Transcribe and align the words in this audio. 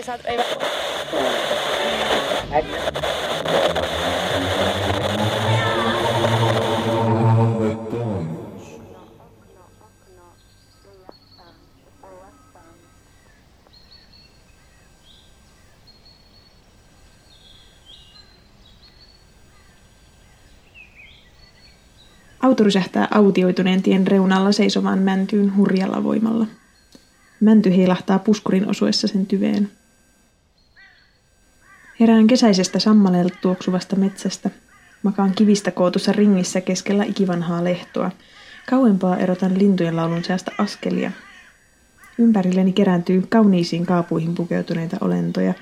ei 0.00 0.04
saa, 0.04 0.18
ei... 0.24 0.38
Auto 22.42 22.64
rysähtää 22.64 23.08
autioituneen 23.10 23.82
tien 23.82 24.06
reunalla 24.06 24.52
seisovaan 24.52 24.98
mäntyyn 24.98 25.56
hurjalla 25.56 26.04
voimalla. 26.04 26.46
Mänty 27.40 27.76
heilahtaa 27.76 28.18
puskurin 28.18 28.70
osuessa 28.70 29.08
sen 29.08 29.26
tyveen. 29.26 29.79
Herään 32.00 32.26
kesäisestä 32.26 32.78
sammaleelta 32.78 33.38
tuoksuvasta 33.42 33.96
metsästä. 33.96 34.50
Makaan 35.02 35.32
kivistä 35.34 35.70
kootussa 35.70 36.12
ringissä 36.12 36.60
keskellä 36.60 37.04
ikivanhaa 37.04 37.64
lehtoa. 37.64 38.10
Kauempaa 38.70 39.16
erotan 39.16 39.58
lintujen 39.58 39.96
laulun 39.96 40.24
seasta 40.24 40.52
askelia. 40.58 41.10
Ympärilleni 42.18 42.72
kerääntyy 42.72 43.22
kauniisiin 43.28 43.86
kaapuihin 43.86 44.34
pukeutuneita 44.34 44.96
olentoja. 45.00 45.54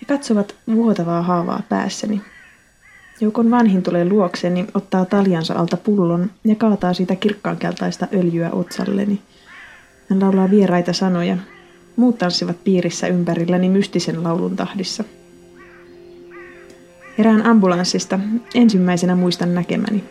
He 0.00 0.06
katsovat 0.06 0.54
vuotavaa 0.74 1.22
haavaa 1.22 1.62
päässäni. 1.68 2.20
Joukon 3.20 3.50
vanhin 3.50 3.82
tulee 3.82 4.08
luokseni, 4.08 4.66
ottaa 4.74 5.04
taljansa 5.04 5.54
alta 5.54 5.76
pullon 5.76 6.30
ja 6.44 6.54
kaataa 6.54 6.94
siitä 6.94 7.16
kirkkaankeltaista 7.16 8.08
öljyä 8.14 8.50
otsalleni. 8.50 9.22
Hän 10.10 10.20
laulaa 10.20 10.50
vieraita 10.50 10.92
sanoja. 10.92 11.36
Muut 11.96 12.18
tanssivat 12.18 12.64
piirissä 12.64 13.06
ympärilläni 13.06 13.68
mystisen 13.68 14.24
laulun 14.24 14.56
tahdissa. 14.56 15.04
Herään 17.18 17.46
ambulanssista. 17.46 18.20
Ensimmäisenä 18.54 19.14
muistan 19.14 19.54
näkemäni. 19.54 20.04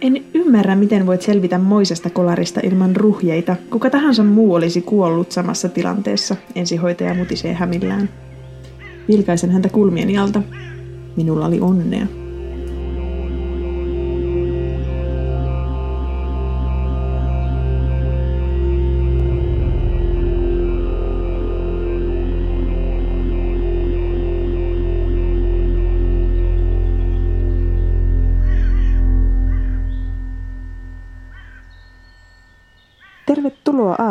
En 0.00 0.24
ymmärrä, 0.34 0.76
miten 0.76 1.06
voit 1.06 1.22
selvitä 1.22 1.58
moisesta 1.58 2.10
kolarista 2.10 2.60
ilman 2.62 2.96
ruhjeita. 2.96 3.56
Kuka 3.70 3.90
tahansa 3.90 4.24
muu 4.24 4.54
olisi 4.54 4.80
kuollut 4.80 5.32
samassa 5.32 5.68
tilanteessa, 5.68 6.36
ensihoitaja 6.54 7.14
mutisee 7.14 7.54
hämillään. 7.54 8.08
Vilkaisen 9.08 9.50
häntä 9.50 9.68
kulmieni 9.68 10.18
alta. 10.18 10.42
Minulla 11.16 11.46
oli 11.46 11.60
onnea. 11.60 12.06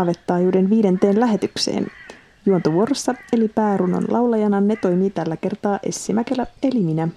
Tervetuloa 0.03 0.13
Aavettaajuuden 0.33 0.69
viidenteen 0.69 1.19
lähetykseen. 1.19 1.87
Juontovuorossa 2.45 3.15
eli 3.33 3.47
päärunon 3.47 4.05
laulajana 4.07 4.61
ne 4.61 4.75
toimii 4.75 5.09
tällä 5.09 5.37
kertaa 5.37 5.79
Essi 5.83 6.13
Mäkelä 6.13 6.45
eli 6.63 6.79
minä. 6.83 7.07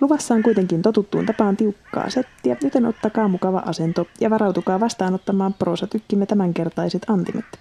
Luvassa 0.00 0.34
on 0.34 0.42
kuitenkin 0.42 0.82
totuttuun 0.82 1.26
tapaan 1.26 1.56
tiukkaa 1.56 2.10
settiä, 2.10 2.56
joten 2.62 2.86
ottakaa 2.86 3.28
mukava 3.28 3.58
asento 3.58 4.06
ja 4.20 4.30
varautukaa 4.30 4.80
vastaanottamaan 4.80 5.54
proosatykkimme 5.54 6.26
tämänkertaiset 6.26 7.02
antimet. 7.08 7.58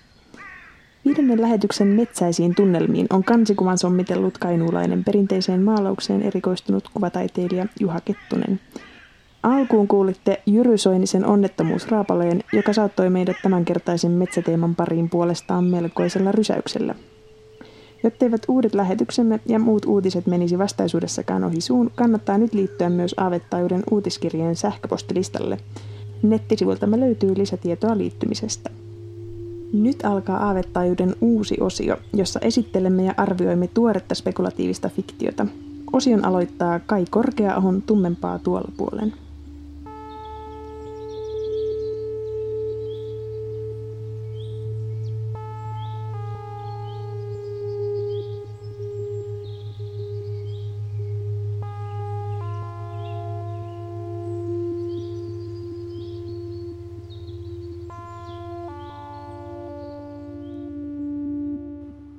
Viidennen 1.05 1.41
lähetyksen 1.41 1.88
metsäisiin 1.88 2.55
tunnelmiin 2.55 3.07
on 3.09 3.23
kansikuvan 3.23 3.77
sommitellut 3.77 4.38
kainuulainen 4.38 5.03
perinteiseen 5.03 5.61
maalaukseen 5.61 6.21
erikoistunut 6.21 6.89
kuvataiteilija 6.93 7.66
Juha 7.79 8.01
Kettunen. 8.01 8.59
Alkuun 9.45 9.88
kuulitte 9.88 10.41
Jyry 10.45 10.78
Soinisen 10.78 11.25
onnettomuusraapaleen, 11.25 12.44
joka 12.53 12.73
saattoi 12.73 13.09
meidät 13.09 13.35
tämänkertaisen 13.44 14.11
metsäteeman 14.11 14.75
pariin 14.75 15.09
puolestaan 15.09 15.63
melkoisella 15.63 16.31
rysäyksellä. 16.31 16.95
Jotteivät 18.03 18.41
uudet 18.47 18.75
lähetyksemme 18.75 19.39
ja 19.45 19.59
muut 19.59 19.85
uutiset 19.85 20.28
menisi 20.28 20.57
vastaisuudessakaan 20.57 21.44
ohi 21.44 21.61
suun, 21.61 21.91
kannattaa 21.95 22.38
nyt 22.38 22.53
liittyä 22.53 22.89
myös 22.89 23.13
Aavettaajuuden 23.17 23.84
uutiskirjeen 23.91 24.55
sähköpostilistalle. 24.55 25.57
Nettisivuiltamme 26.23 27.00
löytyy 27.00 27.38
lisätietoa 27.38 27.97
liittymisestä. 27.97 28.69
Nyt 29.73 30.05
alkaa 30.05 30.38
Aavettaajuuden 30.38 31.16
uusi 31.22 31.57
osio, 31.59 31.97
jossa 32.13 32.39
esittelemme 32.39 33.05
ja 33.05 33.13
arvioimme 33.17 33.67
tuoretta 33.67 34.16
spekulatiivista 34.16 34.89
fiktiota. 34.89 35.47
Osion 35.94 36.25
aloittaa 36.25 36.79
Kai 36.79 37.05
Korkeaahon 37.09 37.81
tummempaa 37.81 38.39
tuolla 38.39 38.72
puolen. 38.78 39.13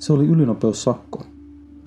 Se 0.06 0.12
oli 0.12 0.26
ylinopeussakko. 0.26 1.22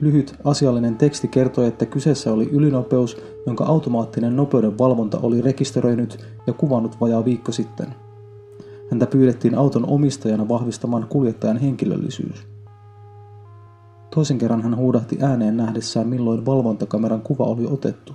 Lyhyt 0.02 0.36
asiallinen 0.44 0.96
teksti 0.96 1.28
kertoi, 1.28 1.68
että 1.68 1.86
kyseessä 1.86 2.34
oli 2.34 2.50
ylinopeus, 2.52 3.18
jonka 3.46 3.64
automaattinen 3.64 4.36
nopeuden 4.36 4.78
valvonta 4.78 5.20
oli 5.24 5.42
rekisteröinyt 5.42 6.26
ja 6.48 6.54
kuvannut 6.54 7.02
vajaa 7.02 7.26
viikko 7.26 7.52
sitten. 7.52 7.88
Häntä 8.92 9.06
pyydettiin 9.06 9.56
auton 9.56 9.90
omistajana 9.90 10.48
vahvistamaan 10.48 11.08
kuljettajan 11.10 11.58
henkilöllisyys. 11.58 12.48
Toisen 14.16 14.38
kerran 14.38 14.62
hän 14.62 14.76
huudahti 14.76 15.18
ääneen 15.22 15.58
nähdessään, 15.58 16.08
milloin 16.08 16.46
valvontakameran 16.46 17.22
kuva 17.22 17.44
oli 17.44 17.66
otettu. 17.66 18.14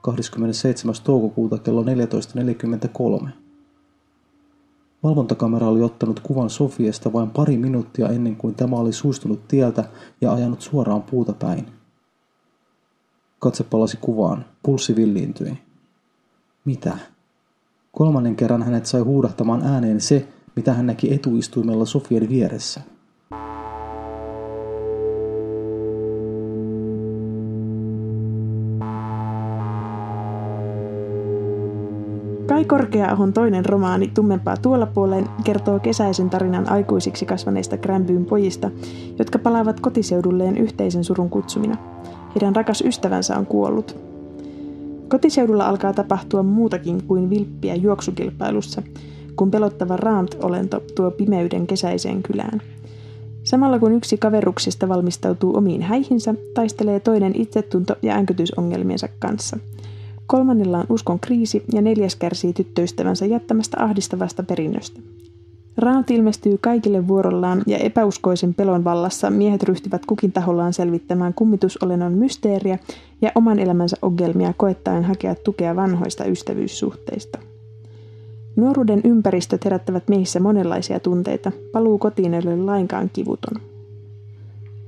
27. 0.00 0.94
toukokuuta 1.04 1.58
kello 1.58 1.82
14.43. 1.82 3.41
Valvontakamera 5.02 5.68
oli 5.68 5.82
ottanut 5.82 6.20
kuvan 6.20 6.50
Sofiesta 6.50 7.12
vain 7.12 7.30
pari 7.30 7.56
minuuttia 7.56 8.08
ennen 8.08 8.36
kuin 8.36 8.54
tämä 8.54 8.76
oli 8.76 8.92
suistunut 8.92 9.48
tieltä 9.48 9.84
ja 10.20 10.32
ajanut 10.32 10.60
suoraan 10.60 11.02
puuta 11.02 11.32
päin. 11.32 11.66
Katse 13.38 13.64
palasi 13.64 13.98
kuvaan. 14.00 14.44
Pulssi 14.62 14.96
villiintyi. 14.96 15.58
Mitä? 16.64 16.98
Kolmannen 17.92 18.36
kerran 18.36 18.62
hänet 18.62 18.86
sai 18.86 19.00
huudahtamaan 19.00 19.62
ääneen 19.62 20.00
se, 20.00 20.28
mitä 20.56 20.72
hän 20.72 20.86
näki 20.86 21.14
etuistuimella 21.14 21.84
Sofien 21.84 22.28
vieressä– 22.28 22.80
Kai 32.52 32.64
Korkeaahon 32.64 33.32
toinen 33.32 33.64
romaani 33.64 34.10
Tummempaa 34.14 34.56
tuolla 34.56 34.86
puoleen 34.86 35.28
kertoo 35.44 35.78
kesäisen 35.78 36.30
tarinan 36.30 36.68
aikuisiksi 36.68 37.26
kasvaneista 37.26 37.76
Gränbyyn 37.76 38.24
pojista, 38.24 38.70
jotka 39.18 39.38
palaavat 39.38 39.80
kotiseudulleen 39.80 40.56
yhteisen 40.56 41.04
surun 41.04 41.30
kutsumina. 41.30 41.76
Heidän 42.34 42.56
rakas 42.56 42.80
ystävänsä 42.86 43.36
on 43.38 43.46
kuollut. 43.46 43.96
Kotiseudulla 45.08 45.66
alkaa 45.66 45.92
tapahtua 45.92 46.42
muutakin 46.42 47.02
kuin 47.02 47.30
vilppiä 47.30 47.74
juoksukilpailussa, 47.74 48.82
kun 49.36 49.50
pelottava 49.50 49.96
Raant-olento 49.96 50.82
tuo 50.96 51.10
pimeyden 51.10 51.66
kesäiseen 51.66 52.22
kylään. 52.22 52.62
Samalla 53.44 53.78
kun 53.78 53.92
yksi 53.92 54.18
kaveruksista 54.18 54.88
valmistautuu 54.88 55.56
omiin 55.56 55.82
häihinsä, 55.82 56.34
taistelee 56.54 57.00
toinen 57.00 57.32
itsetunto- 57.34 57.96
ja 58.02 58.14
änkytysongelmiensa 58.14 59.08
kanssa– 59.18 59.58
Kolmannella 60.26 60.78
on 60.78 60.86
uskon 60.88 61.20
kriisi 61.20 61.62
ja 61.72 61.82
neljäs 61.82 62.16
kärsii 62.16 62.52
tyttöystävänsä 62.52 63.26
jättämästä 63.26 63.76
ahdistavasta 63.84 64.42
perinnöstä. 64.42 65.00
Raant 65.76 66.10
ilmestyy 66.10 66.58
kaikille 66.60 67.08
vuorollaan 67.08 67.62
ja 67.66 67.78
epäuskoisen 67.78 68.54
pelon 68.54 68.84
vallassa 68.84 69.30
miehet 69.30 69.62
ryhtyvät 69.62 70.06
kukin 70.06 70.32
tahollaan 70.32 70.72
selvittämään 70.72 71.34
kummitusolennon 71.34 72.12
mysteeriä 72.12 72.78
ja 73.22 73.32
oman 73.34 73.58
elämänsä 73.58 73.96
ongelmia 74.02 74.54
koettaen 74.56 75.04
hakea 75.04 75.34
tukea 75.34 75.76
vanhoista 75.76 76.24
ystävyyssuhteista. 76.24 77.38
Nuoruuden 78.56 79.00
ympäristöt 79.04 79.64
herättävät 79.64 80.08
meissä 80.08 80.40
monenlaisia 80.40 81.00
tunteita. 81.00 81.52
Paluu 81.72 81.98
kotiin 81.98 82.34
ei 82.34 82.40
ole 82.44 82.56
lainkaan 82.56 83.10
kivuton. 83.12 83.71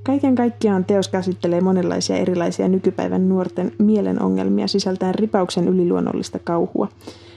Kaiken 0.05 0.35
kaikkiaan 0.35 0.85
teos 0.85 1.07
käsittelee 1.07 1.61
monenlaisia 1.61 2.17
erilaisia 2.17 2.67
nykypäivän 2.67 3.29
nuorten 3.29 3.71
mielen 3.79 4.21
ongelmia 4.21 4.67
sisältäen 4.67 5.15
ripauksen 5.15 5.67
yliluonnollista 5.67 6.39
kauhua. 6.39 6.87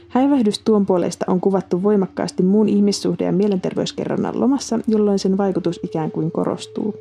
Häivähdys 0.09 0.59
tuon 0.59 0.87
puolesta 0.87 1.25
on 1.29 1.41
kuvattu 1.41 1.83
voimakkaasti 1.83 2.43
muun 2.43 2.69
ihmissuhde- 2.69 3.25
ja 3.25 3.33
mielenterveyskerronnan 3.33 4.41
lomassa, 4.41 4.79
jolloin 4.87 5.19
sen 5.19 5.39
vaikutus 5.39 5.81
ikään 5.83 6.11
kuin 6.11 6.31
korostuu. 6.31 6.95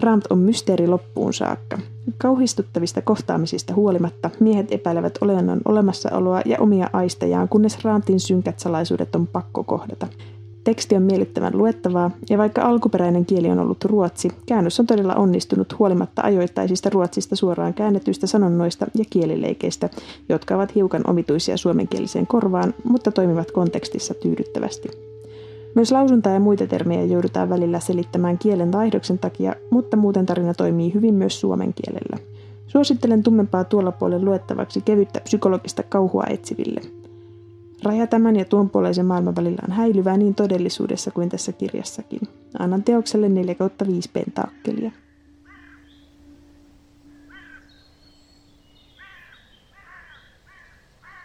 Ramt 0.00 0.24
on 0.30 0.38
mysteeri 0.38 0.88
loppuun 0.88 1.34
saakka. 1.34 1.78
Kauhistuttavista 2.18 3.02
kohtaamisista 3.02 3.74
huolimatta 3.74 4.30
miehet 4.40 4.72
epäilevät 4.72 5.18
olennon 5.20 5.60
olemassaoloa 5.64 6.40
ja 6.44 6.56
omia 6.60 6.90
aistejaan, 6.92 7.48
kunnes 7.48 7.84
Ramtin 7.84 8.20
synkät 8.20 8.58
salaisuudet 8.58 9.14
on 9.14 9.26
pakko 9.26 9.64
kohdata. 9.64 10.06
Teksti 10.64 10.96
on 10.96 11.02
miellyttävän 11.02 11.58
luettavaa, 11.58 12.10
ja 12.30 12.38
vaikka 12.38 12.62
alkuperäinen 12.62 13.26
kieli 13.26 13.50
on 13.50 13.58
ollut 13.58 13.84
ruotsi, 13.84 14.28
käännös 14.46 14.80
on 14.80 14.86
todella 14.86 15.14
onnistunut 15.14 15.78
huolimatta 15.78 16.22
ajoittaisista 16.22 16.90
ruotsista 16.90 17.36
suoraan 17.36 17.74
käännetyistä 17.74 18.26
sanonnoista 18.26 18.86
ja 18.98 19.04
kielileikeistä, 19.10 19.88
jotka 20.28 20.54
ovat 20.54 20.74
hiukan 20.74 21.02
omituisia 21.06 21.56
suomenkieliseen 21.56 22.26
korvaan, 22.26 22.74
mutta 22.84 23.12
toimivat 23.12 23.50
kontekstissa 23.50 24.14
tyydyttävästi. 24.14 24.88
Myös 25.74 25.92
lausuntaa 25.92 26.32
ja 26.32 26.40
muita 26.40 26.66
termejä 26.66 27.04
joudutaan 27.04 27.50
välillä 27.50 27.80
selittämään 27.80 28.38
kielen 28.38 28.72
vaihdoksen 28.72 29.18
takia, 29.18 29.54
mutta 29.70 29.96
muuten 29.96 30.26
tarina 30.26 30.54
toimii 30.54 30.94
hyvin 30.94 31.14
myös 31.14 31.40
suomen 31.40 31.74
kielellä. 31.74 32.18
Suosittelen 32.66 33.22
tummempaa 33.22 33.64
tuolla 33.64 33.92
puolella 33.92 34.24
luettavaksi 34.24 34.80
kevyttä 34.80 35.20
psykologista 35.20 35.82
kauhua 35.82 36.24
etsiville– 36.28 36.80
Raja 37.82 38.06
tämän 38.06 38.36
ja 38.36 38.44
tuon 38.44 38.70
puoleisen 38.70 39.06
maailman 39.06 39.36
välillä 39.36 39.62
on 39.68 39.74
häilyvää 39.74 40.16
niin 40.16 40.34
todellisuudessa 40.34 41.10
kuin 41.10 41.28
tässä 41.28 41.52
kirjassakin. 41.52 42.20
Annan 42.58 42.82
teokselle 42.82 43.28
4 43.28 43.54
5 43.86 44.10
pentaakkelia. 44.12 44.90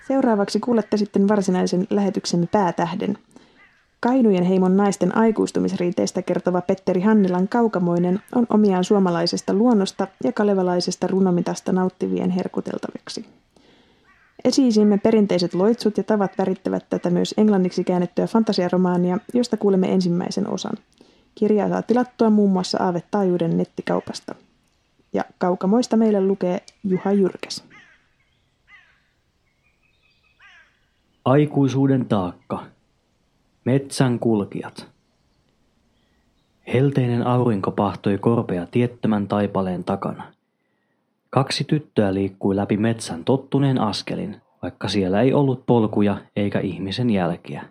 Seuraavaksi 0.07 0.60
kuulette 0.60 0.98
sitten 0.98 1.28
varsinaisen 1.28 1.88
lähetyksemme 1.90 2.48
päätähden. 2.52 3.18
Kainujen 4.00 4.44
heimon 4.44 4.78
naisten 4.78 5.18
aikuistumisriiteistä 5.18 6.22
kertova 6.22 6.62
Petteri 6.62 7.01
Hannilan 7.01 7.48
Kaukamoinen 7.48 8.19
on 8.36 8.46
omiaan 8.50 8.84
suomalaisesta 8.84 9.54
luonnosta 9.54 10.08
ja 10.24 10.31
kalevalaisesta 10.31 11.08
runomitasta 11.08 11.72
nauttivien 11.72 12.30
herkuteltaviksi. 12.30 13.25
Esiisimme 14.46 14.98
perinteiset 14.98 15.54
loitsut 15.54 15.98
ja 15.98 16.04
tavat 16.04 16.38
värittävät 16.38 16.86
tätä 16.90 17.10
myös 17.10 17.34
englanniksi 17.38 17.84
käännettyä 17.84 18.28
fantasiaromaania, 18.28 19.18
josta 19.34 19.58
kuulemme 19.58 19.94
ensimmäisen 19.94 20.50
osan. 20.50 20.78
Kirjaa 21.36 21.70
saa 21.70 21.82
tilattua 21.82 22.30
muun 22.30 22.52
muassa 22.52 22.84
Aave 22.84 23.04
Taajuuden 23.12 23.58
nettikaupasta. 23.58 24.36
Ja 25.14 25.24
kaukamoista 25.38 25.98
meille 25.98 26.22
lukee 26.22 26.62
Juha 26.84 27.12
Jyrkäs. 27.12 27.64
Aikuisuuden 31.26 32.06
taakka. 32.06 32.64
Metsän 33.66 34.20
kulkijat. 34.20 34.88
Helteinen 36.74 37.28
aurinko 37.28 37.72
pahtoi 37.72 38.18
korpea 38.18 38.66
tiettömän 38.66 39.28
taipaleen 39.28 39.84
takana. 39.84 40.35
Kaksi 41.36 41.64
tyttöä 41.64 42.14
liikkui 42.14 42.56
läpi 42.56 42.78
metsän 42.78 43.24
tottuneen 43.24 43.82
askelin, 43.82 44.42
vaikka 44.62 44.88
siellä 44.88 45.22
ei 45.22 45.34
ollut 45.34 45.66
polkuja 45.66 46.18
eikä 46.36 46.60
ihmisen 46.60 47.10
jälkiä. 47.10 47.66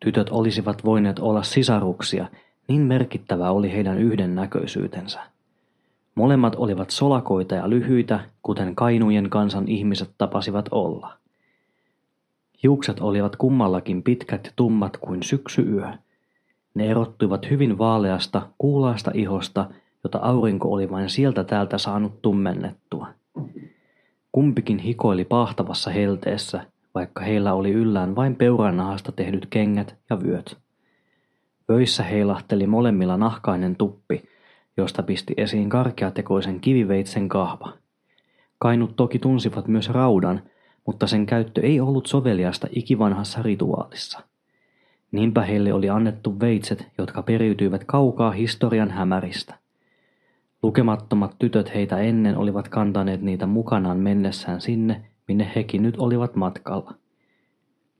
Tytöt 0.00 0.30
olisivat 0.30 0.84
voineet 0.84 1.18
olla 1.18 1.42
sisaruksia, 1.42 2.26
niin 2.68 2.80
merkittävä 2.80 3.50
oli 3.50 3.72
heidän 3.72 3.98
yhdennäköisyytensä. 3.98 5.20
Molemmat 6.14 6.54
olivat 6.54 6.90
solakoita 6.90 7.54
ja 7.54 7.70
lyhyitä, 7.70 8.20
kuten 8.42 8.74
Kainujen 8.74 9.30
kansan 9.30 9.68
ihmiset 9.68 10.10
tapasivat 10.18 10.68
olla. 10.70 11.12
Hiukset 12.62 13.00
olivat 13.00 13.36
kummallakin 13.36 14.02
pitkät 14.02 14.44
ja 14.46 14.52
tummat 14.56 14.96
kuin 14.96 15.22
syksyyö. 15.22 15.88
Ne 16.74 16.86
erottuivat 16.86 17.50
hyvin 17.50 17.78
vaaleasta, 17.78 18.42
kuulaasta 18.58 19.10
ihosta 19.14 19.70
jota 20.04 20.18
aurinko 20.18 20.72
oli 20.72 20.90
vain 20.90 21.10
sieltä 21.10 21.44
täältä 21.44 21.78
saanut 21.78 22.22
tummennettua. 22.22 23.06
Kumpikin 24.32 24.78
hikoili 24.78 25.24
pahtavassa 25.24 25.90
helteessä, 25.90 26.66
vaikka 26.94 27.20
heillä 27.24 27.54
oli 27.54 27.70
yllään 27.70 28.16
vain 28.16 28.36
peuranahasta 28.36 29.12
tehdyt 29.12 29.46
kengät 29.50 29.96
ja 30.10 30.22
vyöt. 30.22 30.58
Vöissä 31.68 32.02
heilahteli 32.02 32.66
molemmilla 32.66 33.16
nahkainen 33.16 33.76
tuppi, 33.76 34.22
josta 34.76 35.02
pisti 35.02 35.34
esiin 35.36 35.68
karkeatekoisen 35.68 36.60
kiviveitsen 36.60 37.28
kahva. 37.28 37.72
Kainut 38.58 38.96
toki 38.96 39.18
tunsivat 39.18 39.68
myös 39.68 39.88
raudan, 39.88 40.42
mutta 40.86 41.06
sen 41.06 41.26
käyttö 41.26 41.60
ei 41.60 41.80
ollut 41.80 42.06
soveliasta 42.06 42.66
ikivanhassa 42.70 43.42
rituaalissa. 43.42 44.20
Niinpä 45.12 45.42
heille 45.42 45.72
oli 45.72 45.90
annettu 45.90 46.40
veitset, 46.40 46.88
jotka 46.98 47.22
periytyivät 47.22 47.84
kaukaa 47.84 48.30
historian 48.30 48.90
hämäristä– 48.90 49.58
Lukemattomat 50.62 51.36
tytöt 51.38 51.74
heitä 51.74 51.98
ennen 51.98 52.36
olivat 52.36 52.68
kantaneet 52.68 53.22
niitä 53.22 53.46
mukanaan 53.46 53.98
mennessään 53.98 54.60
sinne, 54.60 55.04
minne 55.28 55.52
hekin 55.56 55.82
nyt 55.82 55.96
olivat 55.98 56.36
matkalla. 56.36 56.94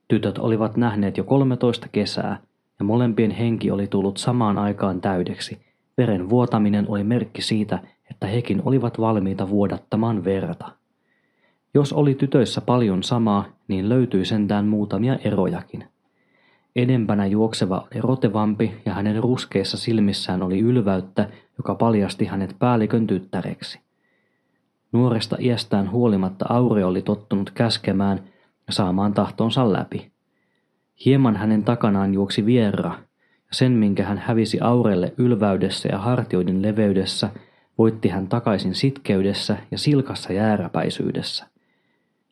Tytöt 0.08 0.38
olivat 0.38 0.76
nähneet 0.76 1.16
jo 1.16 1.24
13 1.24 1.88
kesää, 1.92 2.40
ja 2.78 2.84
molempien 2.84 3.30
henki 3.30 3.70
oli 3.70 3.86
tullut 3.86 4.16
samaan 4.16 4.58
aikaan 4.58 5.00
täydeksi. 5.00 5.58
Veren 5.98 6.30
vuotaminen 6.30 6.86
oli 6.88 7.04
merkki 7.04 7.42
siitä, 7.42 7.78
että 8.10 8.26
hekin 8.26 8.62
olivat 8.64 9.00
valmiita 9.00 9.48
vuodattamaan 9.48 10.24
verta. 10.24 10.72
Jos 11.74 11.92
oli 11.92 12.14
tytöissä 12.14 12.60
paljon 12.60 13.02
samaa, 13.02 13.44
niin 13.68 13.88
löytyi 13.88 14.24
sentään 14.24 14.66
muutamia 14.66 15.16
erojakin– 15.16 15.84
Edempänä 16.78 17.26
juokseva 17.26 17.76
oli 17.76 18.00
rotevampi 18.00 18.74
ja 18.86 18.94
hänen 18.94 19.22
ruskeissa 19.22 19.76
silmissään 19.76 20.42
oli 20.42 20.58
ylväyttä, 20.58 21.28
joka 21.58 21.74
paljasti 21.74 22.24
hänet 22.24 22.56
päällikön 22.58 23.06
tyttäreksi. 23.06 23.80
Nuoresta 24.92 25.36
iästään 25.40 25.90
huolimatta 25.90 26.44
Aure 26.48 26.84
oli 26.84 27.02
tottunut 27.02 27.50
käskemään 27.50 28.18
ja 28.66 28.72
saamaan 28.72 29.14
tahtonsa 29.14 29.72
läpi. 29.72 30.10
Hieman 31.04 31.36
hänen 31.36 31.64
takanaan 31.64 32.14
juoksi 32.14 32.46
Vierra, 32.46 32.90
ja 33.20 33.52
sen 33.52 33.72
minkä 33.72 34.04
hän 34.04 34.18
hävisi 34.18 34.58
Aurelle 34.60 35.14
ylväydessä 35.16 35.88
ja 35.92 35.98
hartioiden 35.98 36.62
leveydessä, 36.62 37.30
voitti 37.78 38.08
hän 38.08 38.28
takaisin 38.28 38.74
sitkeydessä 38.74 39.56
ja 39.70 39.78
silkassa 39.78 40.32
jääräpäisyydessä. 40.32 41.46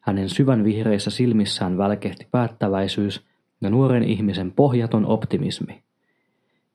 Hänen 0.01 0.29
syvän 0.29 0.65
vihreissä 0.65 1.11
silmissään 1.11 1.79
välkehti 1.79 2.27
päättäväisyys– 2.31 3.23
ja 3.61 3.71
nuoren 3.71 4.03
ihmisen 4.03 4.53
pohjaton 4.53 5.07
optimismi. 5.07 5.73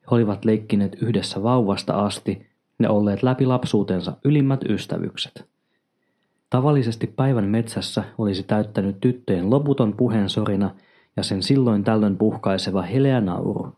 He 0.00 0.06
olivat 0.10 0.44
leikkineet 0.44 0.96
yhdessä 1.02 1.42
vauvasta 1.42 1.92
asti 1.92 2.46
ne 2.78 2.88
olleet 2.88 3.22
läpi 3.22 3.46
lapsuutensa 3.46 4.16
ylimmät 4.24 4.60
ystävykset. 4.68 5.44
Tavallisesti 6.50 7.06
päivän 7.06 7.44
metsässä 7.44 8.04
olisi 8.18 8.42
täyttänyt 8.42 9.00
tyttöjen 9.00 9.50
loputon 9.50 9.96
puheensorina 9.96 10.74
ja 11.16 11.22
sen 11.22 11.42
silloin 11.42 11.84
tällöin 11.84 12.18
puhkaiseva 12.18 12.82
heleä 12.82 13.20
nauru. 13.20 13.72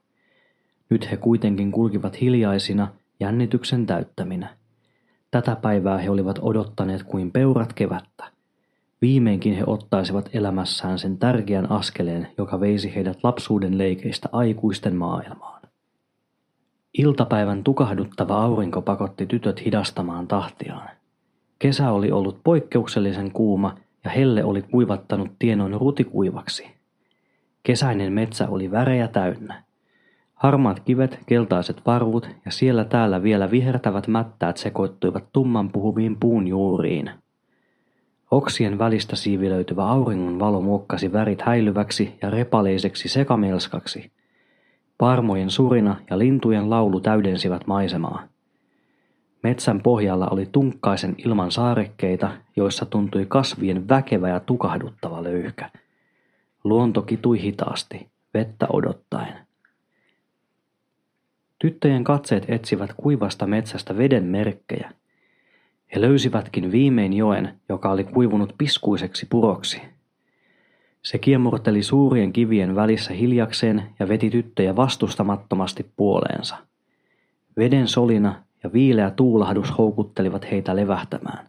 Nyt 0.91 1.11
he 1.11 1.17
kuitenkin 1.17 1.73
kulkivat 1.73 2.21
hiljaisina, 2.21 2.89
jännityksen 3.21 3.87
täyttäminä. 3.87 4.57
Tätä 5.31 5.57
päivää 5.57 5.99
he 5.99 6.11
olivat 6.11 6.39
odottaneet 6.43 7.03
kuin 7.03 7.33
peurat 7.33 7.73
kevättä. 7.73 8.34
Viimeinkin 9.05 9.55
he 9.55 9.65
ottaisivat 9.67 10.31
elämässään 10.33 10.99
sen 10.99 11.19
tärkeän 11.19 11.71
askeleen, 11.71 12.29
joka 12.39 12.61
veisi 12.61 12.95
heidät 12.95 13.19
lapsuuden 13.23 13.79
leikeistä 13.79 14.29
aikuisten 14.33 14.97
maailmaan. 14.97 15.63
Iltapäivän 16.99 17.65
tukahduttava 17.65 18.43
aurinko 18.43 18.83
pakotti 18.83 19.27
tytöt 19.27 19.65
hidastamaan 19.65 20.27
tahtiaan. 20.27 20.89
Kesä 21.59 21.91
oli 21.91 22.13
ollut 22.13 22.41
poikkeuksellisen 22.45 23.33
kuuma 23.33 23.75
ja 24.05 24.11
helle 24.11 24.45
oli 24.45 24.63
kuivattanut 24.63 25.31
tienoin 25.39 25.75
rutikuivaksi. 25.75 26.67
Kesäinen 27.63 28.13
metsä 28.13 28.49
oli 28.49 28.71
värejä 28.71 29.09
täynnä. 29.09 29.65
Harmaat 30.35 30.81
kivet, 30.81 31.19
keltaiset 31.27 31.83
varvut 31.87 32.29
ja 32.45 32.51
siellä 32.51 32.85
täällä 32.85 33.23
vielä 33.23 33.51
vihertävät 33.51 34.09
mättäät 34.09 34.57
sekoittuivat 34.57 35.25
tumman 35.33 35.73
puhuviin 35.73 36.17
puun 36.21 36.49
juuriin– 36.49 37.11
Oksien 38.31 38.79
välistä 38.79 39.17
siivilöityvä 39.17 39.87
auringon 39.87 40.39
valo 40.39 40.61
muokkasi 40.61 41.13
värit 41.13 41.43
häilyväksi 41.43 42.15
ja 42.23 42.31
repaleiseksi 42.31 43.09
sekamelskaksi. 43.09 44.11
Parmojen 44.99 45.51
surina 45.51 45.97
ja 46.11 46.19
lintujen 46.19 46.71
laulu 46.71 47.01
täydensivät 47.01 47.67
maisemaa. 47.67 48.23
Metsän 49.43 49.83
pohjalla 49.83 50.29
oli 50.31 50.49
tunkkaisen 50.53 51.15
ilman 51.19 51.51
saarekkeita, 51.51 52.31
joissa 52.57 52.87
tuntui 52.87 53.27
kasvien 53.29 53.89
väkevä 53.89 54.29
ja 54.29 54.41
tukahduttava 54.41 55.23
löyhkä. 55.23 55.71
Luonto 56.65 57.03
kitui 57.03 57.41
hitaasti, 57.41 58.09
vettä 58.35 58.67
odottaen. 58.73 59.35
Tyttöjen 61.59 62.05
katseet 62.05 62.45
etsivät 62.49 62.91
kuivasta 62.97 63.47
metsästä 63.47 63.97
veden 63.97 64.25
merkkejä– 64.25 64.91
he 65.95 66.01
löysivätkin 66.01 66.73
viimein 66.73 67.13
joen, 67.13 67.61
joka 67.69 67.91
oli 67.91 68.05
kuivunut 68.05 68.55
piskuiseksi 68.59 69.27
puroksi. 69.31 69.83
Se 71.03 71.19
kiemurteli 71.19 71.83
suurien 71.83 72.33
kivien 72.33 72.75
välissä 72.75 73.15
hiljakseen 73.15 73.83
ja 73.99 74.09
veti 74.09 74.31
tyttöjä 74.31 74.77
vastustamattomasti 74.77 75.87
puoleensa. 75.97 76.57
Veden 77.57 77.89
solina 77.89 78.43
ja 78.63 78.73
viileä 78.73 79.11
tuulahdus 79.11 79.79
houkuttelivat 79.79 80.51
heitä 80.51 80.77
levähtämään. 80.77 81.49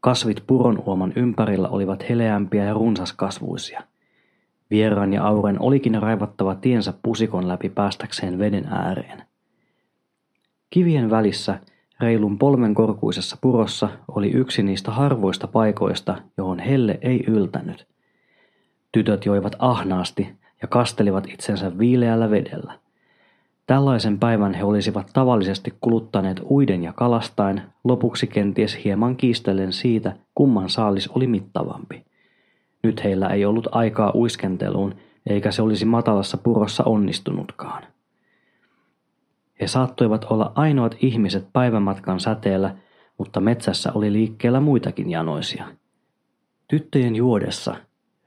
Kasvit 0.00 0.42
puronuoman 0.46 1.12
ympärillä 1.16 1.68
olivat 1.68 2.08
heleämpiä 2.08 2.64
ja 2.64 2.74
runsaskasvuisia. 2.74 3.82
Vieraan 4.70 5.12
ja 5.12 5.24
Auren 5.24 5.62
olikin 5.62 6.02
raivattava 6.02 6.54
tiensä 6.54 6.94
pusikon 7.02 7.48
läpi 7.48 7.68
päästäkseen 7.68 8.38
veden 8.38 8.66
ääreen. 8.70 9.22
Kivien 10.70 11.10
välissä, 11.10 11.60
reilun 12.00 12.38
polven 12.38 12.74
korkuisessa 12.74 13.36
purossa, 13.40 13.88
oli 14.08 14.30
yksi 14.30 14.62
niistä 14.62 14.90
harvoista 14.90 15.46
paikoista, 15.46 16.16
johon 16.36 16.58
helle 16.58 16.98
ei 17.02 17.24
yltänyt. 17.26 17.86
Tytöt 18.92 19.26
joivat 19.26 19.56
ahnaasti 19.58 20.28
ja 20.62 20.68
kastelivat 20.68 21.26
itsensä 21.28 21.78
viileällä 21.78 22.30
vedellä. 22.30 22.78
Tällaisen 23.66 24.18
päivän 24.18 24.54
he 24.54 24.64
olisivat 24.64 25.10
tavallisesti 25.12 25.74
kuluttaneet 25.80 26.40
uiden 26.50 26.82
ja 26.82 26.92
kalastain, 26.92 27.62
lopuksi 27.84 28.26
kenties 28.26 28.84
hieman 28.84 29.16
kiistellen 29.16 29.72
siitä, 29.72 30.16
kumman 30.34 30.68
saalis 30.68 31.08
oli 31.08 31.26
mittavampi. 31.26 32.04
Nyt 32.82 33.04
heillä 33.04 33.28
ei 33.28 33.44
ollut 33.44 33.68
aikaa 33.72 34.12
uiskenteluun, 34.14 34.94
eikä 35.26 35.50
se 35.50 35.62
olisi 35.62 35.84
matalassa 35.84 36.36
purossa 36.36 36.84
onnistunutkaan. 36.84 37.82
He 39.60 39.66
saattoivat 39.66 40.24
olla 40.24 40.52
ainoat 40.54 40.96
ihmiset 41.00 41.46
päivämatkan 41.52 42.20
säteellä, 42.20 42.74
mutta 43.18 43.40
metsässä 43.40 43.92
oli 43.94 44.12
liikkeellä 44.12 44.60
muitakin 44.60 45.10
janoisia. 45.10 45.64
Tyttöjen 46.68 47.16
juodessa 47.16 47.76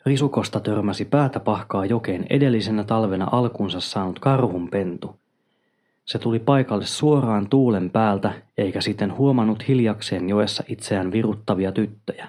risukosta 0.06 0.60
törmäsi 0.60 1.06
päätä 1.06 1.40
pahkaa 1.40 1.86
jokeen 1.86 2.26
edellisenä 2.30 2.84
talvena 2.84 3.28
alkunsa 3.32 3.80
saanut 3.80 4.20
karhun 4.20 4.70
pentu. 4.70 5.16
Se 6.06 6.20
tuli 6.20 6.40
paikalle 6.40 6.86
suoraan 6.86 7.50
tuulen 7.50 7.90
päältä, 7.90 8.34
eikä 8.58 8.82
sitten 8.82 9.18
huomannut 9.18 9.68
hiljakseen 9.68 10.30
joessa 10.30 10.64
itseään 10.68 11.12
viruttavia 11.12 11.72
tyttöjä. 11.72 12.28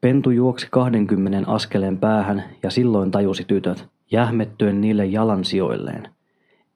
Pentu 0.00 0.30
juoksi 0.30 0.66
kahdenkymmenen 0.70 1.48
askeleen 1.48 1.98
päähän 1.98 2.44
ja 2.62 2.70
silloin 2.70 3.10
tajusi 3.10 3.44
tytöt, 3.44 3.88
jähmettyen 4.10 4.80
niille 4.80 5.06
jalansijoilleen. 5.06 6.08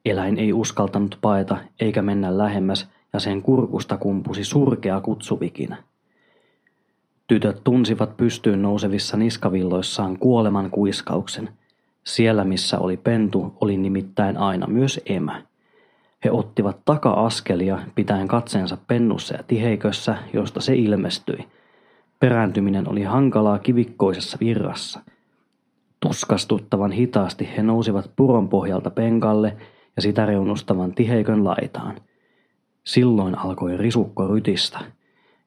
Eläin 0.05 0.37
ei 0.37 0.53
uskaltanut 0.53 1.17
paeta 1.21 1.57
eikä 1.79 2.01
mennä 2.01 2.37
lähemmäs 2.37 2.89
ja 3.13 3.19
sen 3.19 3.41
kurkusta 3.41 3.97
kumpusi 3.97 4.43
surkea 4.43 5.01
kutsuvikinä. 5.01 5.77
Tytöt 7.27 7.63
tunsivat 7.63 8.17
pystyyn 8.17 8.61
nousevissa 8.61 9.17
niskavilloissaan 9.17 10.19
kuoleman 10.19 10.71
kuiskauksen. 10.71 11.49
Siellä 12.03 12.43
missä 12.43 12.79
oli 12.79 12.97
pentu, 12.97 13.53
oli 13.61 13.77
nimittäin 13.77 14.37
aina 14.37 14.67
myös 14.67 15.01
emä. 15.05 15.41
He 16.23 16.31
ottivat 16.31 16.77
taka-askelia 16.85 17.79
pitäen 17.95 18.27
katseensa 18.27 18.77
pennussa 18.87 19.35
ja 19.35 19.43
tiheikössä, 19.43 20.17
josta 20.33 20.61
se 20.61 20.75
ilmestyi. 20.75 21.47
Perääntyminen 22.19 22.89
oli 22.89 23.03
hankalaa 23.03 23.59
kivikkoisessa 23.59 24.37
virrassa. 24.39 24.99
Tuskastuttavan 25.99 26.91
hitaasti 26.91 27.49
he 27.57 27.63
nousivat 27.63 28.11
puron 28.15 28.49
pohjalta 28.49 28.89
penkalle 28.89 29.57
ja 29.95 30.01
sitä 30.01 30.25
reunustavan 30.25 30.93
tiheikön 30.93 31.43
laitaan. 31.43 31.95
Silloin 32.83 33.37
alkoi 33.37 33.77
risukko 33.77 34.27
rytistä. 34.27 34.79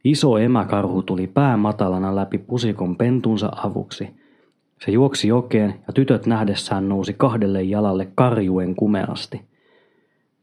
Iso 0.04 0.38
emäkarhu 0.38 1.02
tuli 1.02 1.26
päämatalana 1.26 2.16
läpi 2.16 2.38
pusikon 2.38 2.96
pentunsa 2.96 3.50
avuksi. 3.64 4.08
Se 4.84 4.90
juoksi 4.90 5.28
jokeen 5.28 5.74
ja 5.86 5.92
tytöt 5.92 6.26
nähdessään 6.26 6.88
nousi 6.88 7.14
kahdelle 7.14 7.62
jalalle 7.62 8.08
karjuen 8.14 8.74
kumeasti. 8.74 9.40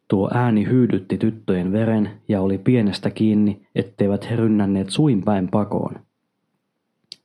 Tuo 0.07 0.29
ääni 0.33 0.65
hyydytti 0.65 1.17
tyttöjen 1.17 1.71
veren 1.71 2.11
ja 2.27 2.41
oli 2.41 2.57
pienestä 2.57 3.09
kiinni, 3.09 3.67
etteivät 3.75 4.29
he 4.29 4.35
rynnänneet 4.35 4.89
suin 4.89 5.23
päin 5.23 5.47
pakoon. 5.47 5.95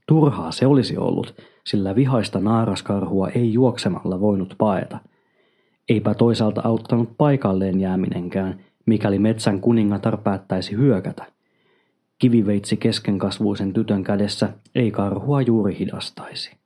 Turhaa 0.07 0.53
se 0.53 0.67
olisi 0.67 0.97
ollut, 0.97 1.35
sillä 1.67 1.95
vihaista 1.95 2.41
naaraskarhua 2.41 3.29
ei 3.29 3.53
juoksemalla 3.53 4.21
voinut 4.21 4.55
paeta. 4.59 4.99
Eipä 5.91 6.15
toisaalta 6.15 6.61
auttanut 6.65 7.17
paikalleen 7.19 7.81
jääminenkään, 7.81 8.61
mikäli 8.87 9.19
metsän 9.19 9.61
kuningatar 9.61 10.17
päättäisi 10.17 10.77
hyökätä. 10.77 11.25
Kiviveitsi 12.19 12.77
keskenkasvuisen 12.77 13.73
tytön 13.73 14.05
kädessä 14.05 14.49
ei 14.75 14.91
karhua 14.91 15.43
juuri 15.43 15.79
hidastaisi. 15.79 16.57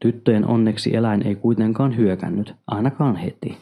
Tyttöjen 0.00 0.46
onneksi 0.46 0.96
eläin 0.96 1.26
ei 1.26 1.34
kuitenkaan 1.34 1.96
hyökännyt, 1.96 2.54
ainakaan 2.66 3.16
heti 3.16 3.58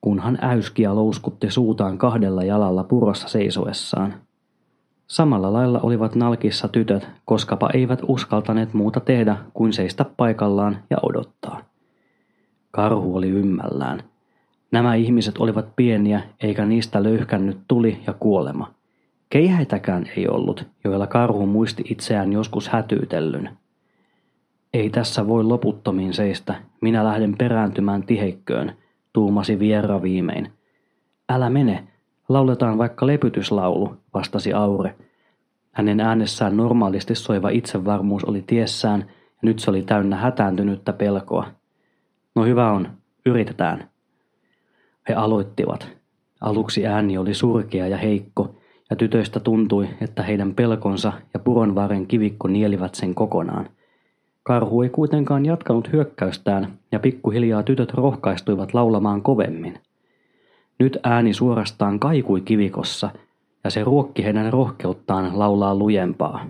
kunhan 0.00 0.38
äyskiä 0.42 0.94
louskutti 0.94 1.50
suutaan 1.50 1.98
kahdella 1.98 2.44
jalalla 2.44 2.84
purossa 2.84 3.28
seisoessaan. 3.28 4.14
Samalla 5.06 5.52
lailla 5.52 5.80
olivat 5.80 6.14
nalkissa 6.14 6.68
tytöt, 6.68 7.08
koskapa 7.24 7.70
eivät 7.74 8.00
uskaltaneet 8.08 8.74
muuta 8.74 9.00
tehdä 9.00 9.36
kuin 9.54 9.72
seistä 9.72 10.04
paikallaan 10.16 10.78
ja 10.90 10.96
odottaa. 11.02 11.69
Karhu 12.70 13.16
oli 13.16 13.28
ymmällään. 13.28 14.02
Nämä 14.72 14.94
ihmiset 14.94 15.38
olivat 15.38 15.76
pieniä, 15.76 16.22
eikä 16.42 16.66
niistä 16.66 17.02
löyhkännyt 17.02 17.58
tuli 17.68 18.00
ja 18.06 18.12
kuolema. 18.12 18.74
Keihäitäkään 19.30 20.06
ei 20.16 20.28
ollut, 20.28 20.66
joilla 20.84 21.06
karhu 21.06 21.46
muisti 21.46 21.84
itseään 21.90 22.32
joskus 22.32 22.68
hätyytellyn. 22.68 23.50
Ei 24.74 24.90
tässä 24.90 25.26
voi 25.26 25.44
loputtomiin 25.44 26.14
seistä, 26.14 26.54
minä 26.80 27.04
lähden 27.04 27.36
perääntymään 27.38 28.02
tiheikköön, 28.02 28.72
tuumasi 29.12 29.58
Vierra 29.58 30.02
viimein. 30.02 30.52
Älä 31.28 31.50
mene, 31.50 31.88
lauletaan 32.28 32.78
vaikka 32.78 33.06
lepytyslaulu, 33.06 33.96
vastasi 34.14 34.52
Aure. 34.52 34.94
Hänen 35.72 36.00
äänessään 36.00 36.56
normaalisti 36.56 37.14
soiva 37.14 37.48
itsevarmuus 37.48 38.24
oli 38.24 38.42
tiessään, 38.46 39.00
ja 39.08 39.38
nyt 39.42 39.58
se 39.58 39.70
oli 39.70 39.82
täynnä 39.82 40.16
hätääntynyttä 40.16 40.92
pelkoa. 40.92 41.46
No 42.40 42.44
hyvä 42.46 42.72
on, 42.72 42.88
yritetään. 43.26 43.88
He 45.08 45.14
aloittivat. 45.14 45.88
Aluksi 46.40 46.86
ääni 46.86 47.18
oli 47.18 47.34
surkea 47.34 47.86
ja 47.86 47.96
heikko, 47.96 48.54
ja 48.90 48.96
tytöistä 48.96 49.40
tuntui, 49.40 49.88
että 50.00 50.22
heidän 50.22 50.54
pelkonsa 50.54 51.12
ja 51.34 51.40
puronvaren 51.40 52.06
kivikko 52.06 52.48
nielivät 52.48 52.94
sen 52.94 53.14
kokonaan– 53.14 53.68
Karhu 54.42 54.82
ei 54.82 54.88
kuitenkaan 54.88 55.46
jatkanut 55.46 55.92
hyökkäystään 55.92 56.78
ja 56.92 56.98
pikkuhiljaa 56.98 57.62
tytöt 57.62 57.94
rohkaistuivat 57.94 58.74
laulamaan 58.74 59.22
kovemmin. 59.22 59.74
Nyt 60.78 60.98
ääni 61.02 61.34
suorastaan 61.34 62.00
kaikui 62.00 62.40
kivikossa 62.40 63.10
ja 63.64 63.70
se 63.70 63.84
ruokki 63.84 64.24
heidän 64.24 64.52
rohkeuttaan 64.52 65.38
laulaa 65.38 65.74
lujempaa. 65.74 66.46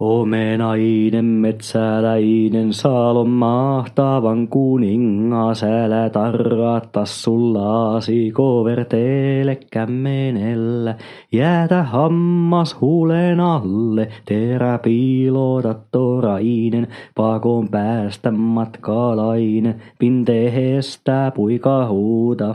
Omenainen 0.00 1.24
metsäläinen 1.24 2.72
saalon 2.72 3.30
mahtavan 3.30 4.48
kuningas, 4.48 5.62
älä 5.62 6.10
tarrata 6.10 7.04
sullaasi 7.04 8.30
koverteele 8.30 9.58
kämmenellä. 9.72 10.94
Jäätä 11.32 11.82
hammas 11.82 12.80
huulen 12.80 13.40
alle, 13.40 14.08
terä 14.24 14.78
piilota 14.78 15.74
torainen, 15.90 16.88
pakon 17.14 17.68
päästä 17.68 18.30
matkalainen, 18.30 19.82
pinteestä 19.98 21.32
puika 21.34 21.88
huuta. 21.88 22.54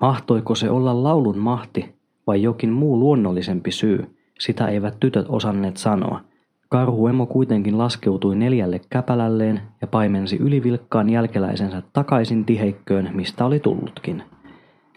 Mahtoiko 0.00 0.54
se 0.54 0.70
olla 0.70 1.02
laulun 1.02 1.38
mahti 1.38 1.94
vai 2.26 2.42
jokin 2.42 2.70
muu 2.70 2.98
luonnollisempi 2.98 3.70
syy? 3.72 4.21
Sitä 4.42 4.66
eivät 4.66 4.96
tytöt 5.00 5.26
osanneet 5.28 5.76
sanoa. 5.76 6.20
Karhuemo 6.68 7.26
kuitenkin 7.26 7.78
laskeutui 7.78 8.36
neljälle 8.36 8.80
käpälälleen 8.90 9.60
ja 9.80 9.86
paimensi 9.86 10.36
ylivilkkaan 10.36 11.10
jälkeläisensä 11.10 11.82
takaisin 11.92 12.44
tiheikköön, 12.44 13.10
mistä 13.12 13.44
oli 13.44 13.60
tullutkin. 13.60 14.22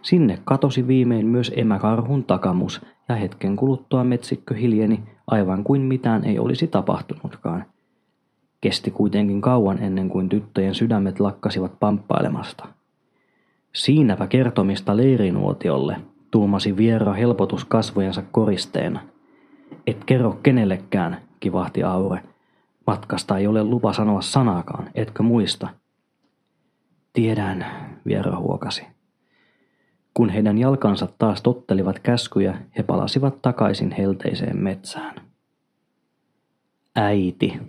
Sinne 0.02 0.40
katosi 0.46 0.88
viimein 0.88 1.28
myös 1.28 1.52
emäkarhun 1.56 2.24
takamus, 2.24 2.82
ja 3.10 3.16
hetken 3.16 3.56
kuluttua 3.56 4.04
metsikkö 4.04 4.56
hiljeni, 4.56 5.04
aivan 5.28 5.64
kuin 5.64 5.82
mitään 5.82 6.24
ei 6.24 6.40
olisi 6.40 6.68
tapahtunutkaan. 6.68 7.66
Kesti 8.62 8.92
kuitenkin 8.92 9.42
kauan 9.42 9.84
ennen 9.84 10.10
kuin 10.10 10.30
tyttöjen 10.30 10.76
sydämet 10.76 11.20
lakkasivat 11.20 11.80
pamppailemasta. 11.80 12.66
Siinäpä 13.74 14.28
kertomista 14.28 14.98
leirinuotiolle, 14.98 15.98
tuumasi 16.32 16.78
Viera 16.78 17.14
helpotus 17.14 17.66
kasvojensa 17.66 18.24
koristeena– 18.32 19.00
et 19.88 20.04
kerro 20.04 20.40
kenellekään, 20.44 21.22
kivahti 21.40 21.84
Aure. 21.84 22.24
Matkasta 22.88 23.38
ei 23.38 23.48
ole 23.48 23.64
lupa 23.64 23.94
sanoa 23.94 24.22
sanaakaan, 24.22 24.90
etkö 24.96 25.24
muista? 25.24 25.68
Tiedän, 27.14 27.66
Viera 28.06 28.40
huokasi. 28.40 28.88
Kun 30.14 30.30
heidän 30.30 30.58
jalkansa 30.58 31.08
taas 31.18 31.42
tottelivat 31.42 32.00
käskyjä, 32.00 32.58
he 32.78 32.84
palasivat 32.84 33.42
takaisin 33.42 33.92
helteiseen 33.92 34.58
metsään. 34.58 35.16
Äiti, 36.96 37.60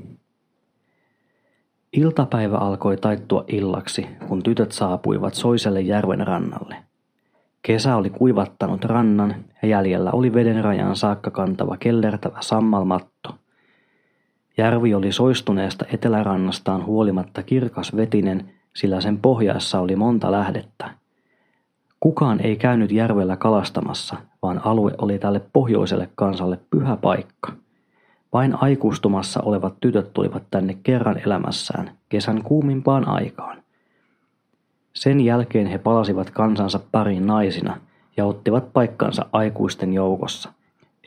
Iltapäivä 1.92 2.56
alkoi 2.56 2.96
taittua 2.96 3.44
illaksi, 3.48 4.06
kun 4.28 4.42
tytöt 4.42 4.72
saapuivat 4.72 5.34
Soiselle 5.34 5.80
järven 5.80 6.26
rannalle. 6.26 6.86
Kesä 7.66 7.96
oli 7.96 8.11
kuivattanut 8.11 8.85
rannan 8.85 9.35
ja 9.62 9.68
jäljellä 9.68 10.11
oli 10.11 10.35
veden 10.35 10.64
rajan 10.64 10.96
saakka 10.96 11.30
kantava 11.30 11.76
kellertävä 11.76 12.38
sammalmatto. 12.40 13.35
Järvi 14.56 14.94
oli 14.94 15.12
soistuneesta 15.12 15.85
etelärannastaan 15.92 16.87
huolimatta 16.87 17.42
kirkas 17.42 17.96
vetinen, 17.96 18.50
sillä 18.76 19.00
sen 19.00 19.18
pohjaessa 19.18 19.80
oli 19.80 19.96
monta 19.96 20.32
lähdettä. 20.32 20.90
Kukaan 22.00 22.40
ei 22.40 22.56
käynyt 22.56 22.92
järvellä 22.92 23.37
kalastamassa, 23.37 24.16
vaan 24.42 24.61
alue 24.64 24.92
oli 24.99 25.18
tälle 25.18 25.40
pohjoiselle 25.52 26.08
kansalle 26.14 26.58
pyhä 26.70 26.96
paikka. 26.96 27.52
Vain 28.32 28.62
aikuistumassa 28.62 29.40
olevat 29.42 29.75
tytöt 29.80 30.12
tulivat 30.12 30.42
tänne 30.50 30.76
kerran 30.82 31.20
elämässään, 31.26 31.90
kesän 32.08 32.42
kuumimpaan 32.42 33.08
aikaan. 33.08 33.65
Sen 34.96 35.20
jälkeen 35.20 35.66
he 35.66 35.78
palasivat 35.78 36.30
kansansa 36.30 36.80
pariin 36.92 37.26
naisina 37.26 37.76
ja 38.16 38.24
ottivat 38.24 38.72
paikkansa 38.72 39.26
aikuisten 39.32 39.92
joukossa. 39.92 40.52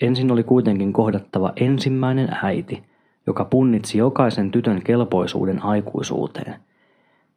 Ensin 0.01 0.31
oli 0.31 0.43
kuitenkin 0.43 0.93
kohdattava 0.93 1.53
ensimmäinen 1.55 2.38
äiti, 2.43 2.84
joka 3.27 3.46
punnitsi 3.46 3.98
jokaisen 3.98 4.51
tytön 4.51 4.81
kelpoisuuden 4.84 5.63
aikuisuuteen. 5.63 6.55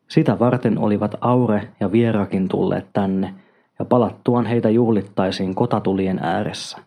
Sitä 0.08 0.38
varten 0.38 0.78
olivat 0.78 1.14
Aure 1.20 1.68
ja 1.80 1.92
Vierakin 1.92 2.48
tulleet 2.48 2.86
tänne, 2.92 3.34
ja 3.78 3.84
palattuaan 3.84 4.46
heitä 4.46 4.70
juhlittaisiin 4.70 5.54
kotatulien 5.54 6.18
ääressä. 6.22 6.78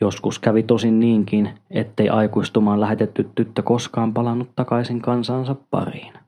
Joskus 0.00 0.38
kävi 0.38 0.62
tosin 0.62 1.00
niinkin, 1.00 1.50
ettei 1.70 2.08
aikuistumaan 2.08 2.80
lähetetty 2.80 3.30
tyttö 3.34 3.62
koskaan 3.62 4.14
palannut 4.14 4.48
takaisin 4.56 5.00
kansansa 5.00 5.56
pariin. 5.70 6.23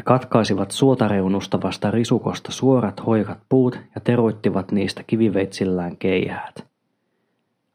He 0.00 0.04
katkaisivat 0.04 0.70
suotareunusta 0.70 1.62
vasta 1.62 1.90
risukosta 1.90 2.52
suorat 2.52 3.06
hoikat 3.06 3.38
puut 3.48 3.80
ja 3.94 4.00
teroittivat 4.00 4.72
niistä 4.72 5.02
kiviveitsillään 5.06 5.96
keihäät. 5.96 6.66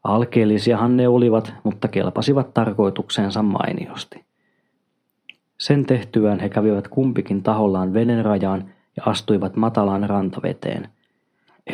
Alkeellisiahan 0.04 0.96
ne 0.96 1.08
olivat, 1.08 1.54
mutta 1.62 1.88
kelpasivat 1.88 2.54
tarkoitukseensa 2.54 3.42
mainiosti. 3.42 4.24
Sen 5.58 5.86
tehtyään 5.86 6.40
he 6.40 6.48
kävivät 6.48 6.88
kumpikin 6.88 7.42
tahollaan 7.42 7.94
veden 7.94 8.24
rajaan 8.24 8.64
ja 8.96 9.02
astuivat 9.06 9.56
matalaan 9.56 10.10
rantaveteen. 10.10 10.88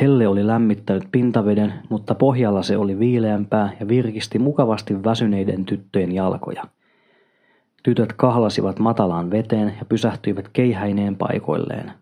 Helle 0.00 0.28
oli 0.28 0.46
lämmittänyt 0.46 1.08
pintaveden, 1.12 1.74
mutta 1.88 2.14
pohjalla 2.14 2.62
se 2.62 2.76
oli 2.76 2.98
viileämpää 2.98 3.72
ja 3.80 3.88
virkisti 3.88 4.38
mukavasti 4.38 5.04
väsyneiden 5.04 5.64
tyttöjen 5.64 6.12
jalkoja– 6.12 6.62
Tytöt 7.82 8.12
kahlasivat 8.12 8.78
matalaan 8.78 9.30
veteen 9.30 9.74
ja 9.78 9.84
pysähtyivät 9.84 10.48
keihäineen 10.48 11.16
paikoilleen. 11.16 11.92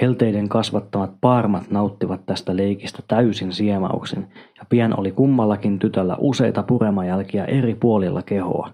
Helteiden 0.00 0.48
kasvattamat 0.48 1.10
paarmat 1.20 1.70
nauttivat 1.70 2.26
tästä 2.26 2.56
leikistä 2.56 3.02
täysin 3.08 3.52
siemauksin, 3.52 4.26
ja 4.58 4.64
pian 4.68 5.00
oli 5.00 5.12
kummallakin 5.12 5.78
tytöllä 5.78 6.16
useita 6.18 6.62
puremajälkiä 6.62 7.44
eri 7.44 7.74
puolilla 7.74 8.22
kehoa. 8.22 8.70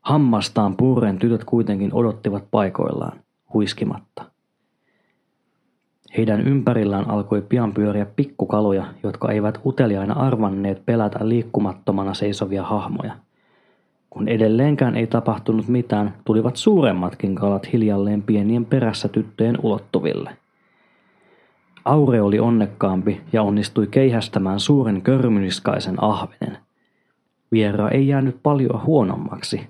Hammastaan 0.00 0.76
purren 0.76 1.18
tytöt 1.18 1.44
kuitenkin 1.44 1.94
odottivat 1.94 2.44
paikoillaan, 2.50 3.20
huiskimatta. 3.54 4.24
Heidän 6.16 6.40
ympärillään 6.40 7.10
alkoi 7.10 7.42
pian 7.42 7.72
pyöriä 7.72 8.06
pikkukaloja, 8.06 8.86
jotka 9.02 9.32
eivät 9.32 9.60
uteliaina 9.66 10.14
arvanneet 10.14 10.86
pelätä 10.86 11.28
liikkumattomana 11.28 12.14
seisovia 12.14 12.62
hahmoja– 12.62 13.12
kun 14.10 14.28
edelleenkään 14.28 14.96
ei 14.96 15.06
tapahtunut 15.06 15.68
mitään, 15.68 16.14
tulivat 16.24 16.56
suuremmatkin 16.56 17.34
kalat 17.34 17.72
hiljalleen 17.72 18.22
pienien 18.22 18.64
perässä 18.64 19.08
tyttöjen 19.08 19.58
ulottuville. 19.62 20.36
Aure 21.84 22.20
oli 22.20 22.38
onnekkaampi 22.40 23.20
ja 23.32 23.42
onnistui 23.42 23.86
keihästämään 23.86 24.60
suuren 24.60 25.02
körmyniskaisen 25.02 26.02
ahvenen. 26.04 26.58
Viera 27.52 27.88
ei 27.88 28.08
jäänyt 28.08 28.36
paljon 28.42 28.82
huonommaksi. 28.86 29.68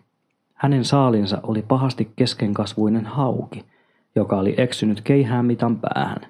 Hänen 0.55 0.85
saalinsa 0.85 1.41
oli 1.43 1.63
pahasti 1.63 2.13
keskenkasvuinen 2.17 3.07
hauki, 3.07 3.65
joka 4.15 4.37
oli 4.39 4.55
eksynyt 4.57 5.01
keihään 5.01 5.47
mitan 5.47 5.77
päähän. 5.77 6.27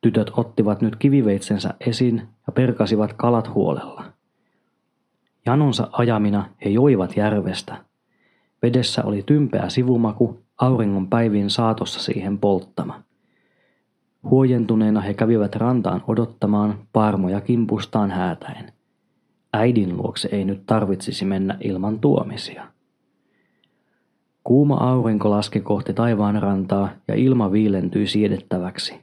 Tytöt 0.00 0.30
ottivat 0.36 0.80
nyt 0.80 0.96
kiviveitsensä 0.96 1.74
esiin 1.80 2.22
ja 2.46 2.52
perkasivat 2.52 3.12
kalat 3.12 3.54
huolella– 3.54 4.04
Janonsa 5.48 5.88
ajamina 5.92 6.44
he 6.64 6.70
joivat 6.70 7.16
järvestä. 7.16 7.76
Vedessä 8.62 9.04
oli 9.04 9.22
tympeä 9.22 9.68
sivumaku, 9.68 10.38
auringon 10.60 11.08
päivin 11.08 11.50
saatossa 11.50 12.02
siihen 12.02 12.38
polttama. 12.38 13.02
Huojentuneena 14.30 15.00
he 15.00 15.14
kävivät 15.14 15.56
rantaan 15.56 16.04
odottamaan 16.06 16.78
parmoja 16.92 17.40
kimpustaan 17.40 18.10
häätäen. 18.10 18.72
Äidin 19.52 19.96
luokse 19.96 20.28
ei 20.32 20.44
nyt 20.44 20.66
tarvitsisi 20.66 21.24
mennä 21.24 21.56
ilman 21.60 22.00
tuomisia. 22.00 22.66
Kuuma 24.44 24.74
aurinko 24.74 25.30
laski 25.30 25.60
kohti 25.60 25.94
taivaan 25.94 26.42
rantaa 26.42 26.88
ja 27.08 27.14
ilma 27.14 27.52
viilentyi 27.52 28.06
siedettäväksi. 28.06 28.94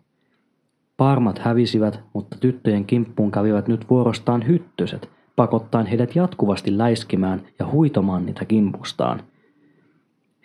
Parmat 0.97 1.39
hävisivät, 1.39 1.99
mutta 2.13 2.37
tyttöjen 2.39 2.85
kimppuun 2.85 3.31
kävivät 3.31 3.67
nyt 3.67 3.89
vuorostaan 3.89 4.47
hyttyset, 4.47 5.14
pakottaen 5.35 5.85
heidät 5.85 6.15
jatkuvasti 6.15 6.77
läiskimään 6.77 7.41
ja 7.59 7.67
huitomaan 7.71 8.25
niitä 8.25 8.45
kimpustaan. 8.45 9.23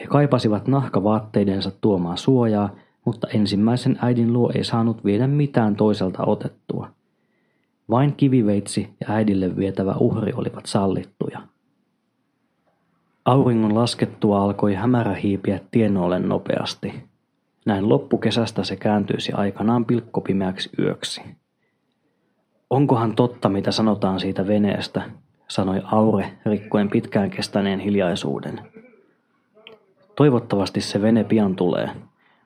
He 0.00 0.06
kaipasivat 0.06 0.68
nahkavaatteidensa 0.68 1.70
tuomaa 1.80 2.16
suojaa, 2.16 2.74
mutta 3.04 3.28
ensimmäisen 3.28 3.98
äidin 4.02 4.32
luo 4.32 4.52
ei 4.54 4.64
saanut 4.64 5.04
viedä 5.04 5.26
mitään 5.26 5.76
toiselta 5.76 6.24
otettua. 6.26 6.90
Vain 7.90 8.14
kiviveitsi 8.16 8.88
ja 9.00 9.06
äidille 9.08 9.56
vietävä 9.56 9.94
uhri 10.00 10.32
olivat 10.32 10.66
sallittuja. 10.66 11.40
Auringon 13.24 13.74
laskettua 13.74 14.42
alkoi 14.42 14.74
hämärä 14.74 15.14
hiipiä 15.14 15.60
tienoille 15.70 16.18
nopeasti. 16.18 16.92
Näin 17.66 17.88
loppukesästä 17.88 18.64
se 18.64 18.76
kääntyisi 18.76 19.32
aikanaan 19.32 19.84
pilkkopimeäksi 19.84 20.70
yöksi. 20.78 21.22
Onkohan 22.70 23.14
totta, 23.14 23.48
mitä 23.48 23.72
sanotaan 23.72 24.20
siitä 24.20 24.46
veneestä, 24.46 25.02
sanoi 25.48 25.82
Aure 25.84 26.32
rikkoen 26.46 26.90
pitkään 26.90 27.30
kestäneen 27.30 27.80
hiljaisuuden. 27.80 28.60
Toivottavasti 30.16 30.80
se 30.80 31.02
vene 31.02 31.24
pian 31.24 31.56
tulee. 31.56 31.90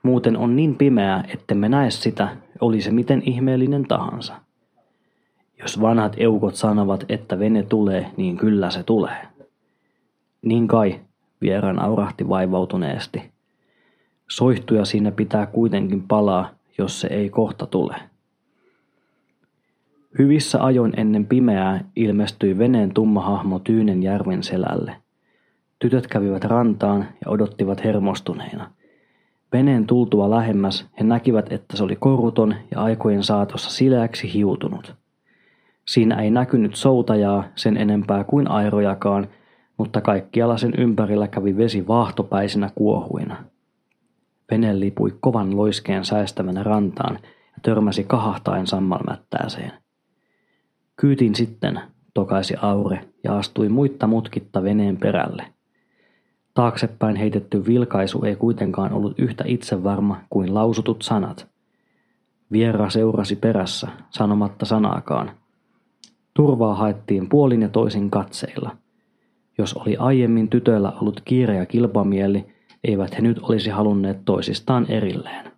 Muuten 0.02 0.37
on 0.37 0.56
niin 0.56 0.74
pimeää, 0.74 1.24
ettemme 1.28 1.68
näe 1.68 1.90
sitä, 1.90 2.37
oli 2.60 2.80
se 2.80 2.90
miten 2.90 3.22
ihmeellinen 3.26 3.84
tahansa. 3.88 4.34
Jos 5.62 5.80
vanhat 5.80 6.16
eukot 6.16 6.54
sanovat, 6.54 7.04
että 7.08 7.38
vene 7.38 7.62
tulee, 7.62 8.10
niin 8.16 8.37
kyllä 8.37 8.70
se 8.70 8.82
tulee. 8.82 9.28
Niin 10.42 10.68
kai, 10.68 11.00
vieraan 11.40 11.78
aurahti 11.78 12.28
vaivautuneesti. 12.28 13.32
Soihtuja 14.30 14.84
siinä 14.84 15.10
pitää 15.10 15.46
kuitenkin 15.46 16.02
palaa, 16.02 16.50
jos 16.78 17.00
se 17.00 17.06
ei 17.06 17.30
kohta 17.30 17.66
tule. 17.66 18.13
Hyvissä 20.18 20.64
ajoin 20.64 20.92
ennen 20.96 21.27
pimeää 21.27 21.85
ilmestyi 21.96 22.59
veneen 22.59 22.94
tumma 22.94 23.20
hahmo 23.20 23.59
Tyynen 23.59 24.03
järven 24.03 24.42
selälle. 24.42 24.96
Tytöt 25.79 26.07
kävivät 26.07 26.44
rantaan 26.44 27.09
ja 27.24 27.31
odottivat 27.31 27.85
hermostuneina. 27.85 28.70
Veneen 29.53 29.87
tultua 29.87 30.31
lähemmäs 30.31 30.87
he 30.98 31.05
näkivät, 31.05 31.53
että 31.53 31.77
se 31.77 31.85
oli 31.85 31.96
koruton 31.96 32.55
ja 32.70 32.83
aikojen 32.83 33.22
saatossa 33.22 33.70
sileäksi 33.70 34.35
hiutunut. 34.35 34.94
Siinä 35.87 36.22
ei 36.22 36.31
näkynyt 36.31 36.74
soutajaa 36.74 37.44
sen 37.55 37.77
enempää 37.77 38.24
kuin 38.24 38.50
airojakaan, 38.50 39.29
mutta 39.77 40.00
kaikkialla 40.00 40.57
sen 40.57 40.72
ympärillä 40.79 41.29
kävi 41.29 41.57
vesi 41.57 41.87
vaahtopäisinä 41.87 42.70
kuohuina. 42.74 43.37
Vene 44.50 44.81
lipui 44.81 45.14
kovan 45.20 45.57
loiskeen 45.57 46.05
säästävänä 46.05 46.62
rantaan 46.62 47.18
ja 47.22 47.59
törmäsi 47.62 48.05
kahahtaen 48.05 48.66
sammalmättääseen. 48.66 49.84
Kyytin 50.96 51.35
sitten, 51.35 51.80
tokaisi 52.14 52.54
Aure 52.62 53.00
ja 53.24 53.38
astui 53.38 53.68
muitta 53.68 54.07
mutkitta 54.07 54.62
veneen 54.62 54.96
perälle. 54.96 55.46
Taaksepäin 56.54 57.16
heitetty 57.16 57.66
vilkaisu 57.66 58.24
ei 58.24 58.37
kuitenkaan 58.37 58.92
ollut 58.92 59.18
yhtä 59.18 59.44
itsevarma 59.46 60.20
kuin 60.30 60.54
lausutut 60.54 61.02
sanat. 61.02 61.48
Viera 62.52 62.90
seurasi 62.90 63.37
perässä, 63.37 63.88
sanomatta 64.11 64.66
sanaakaan. 64.66 65.30
Turvaa 66.35 66.74
haettiin 66.74 67.28
puolin 67.28 67.62
ja 67.62 67.68
toisin 67.68 68.11
katseilla. 68.11 68.76
Jos 69.59 69.74
oli 69.74 69.96
aiemmin 69.96 70.48
tytöillä 70.48 70.92
ollut 71.00 71.20
kiire 71.24 71.57
ja 71.57 71.66
kilpamieli, 71.66 72.46
eivät 72.85 73.16
he 73.16 73.20
nyt 73.20 73.38
olisi 73.38 73.70
halunneet 73.70 74.24
toisistaan 74.24 74.90
erilleen. 74.90 75.53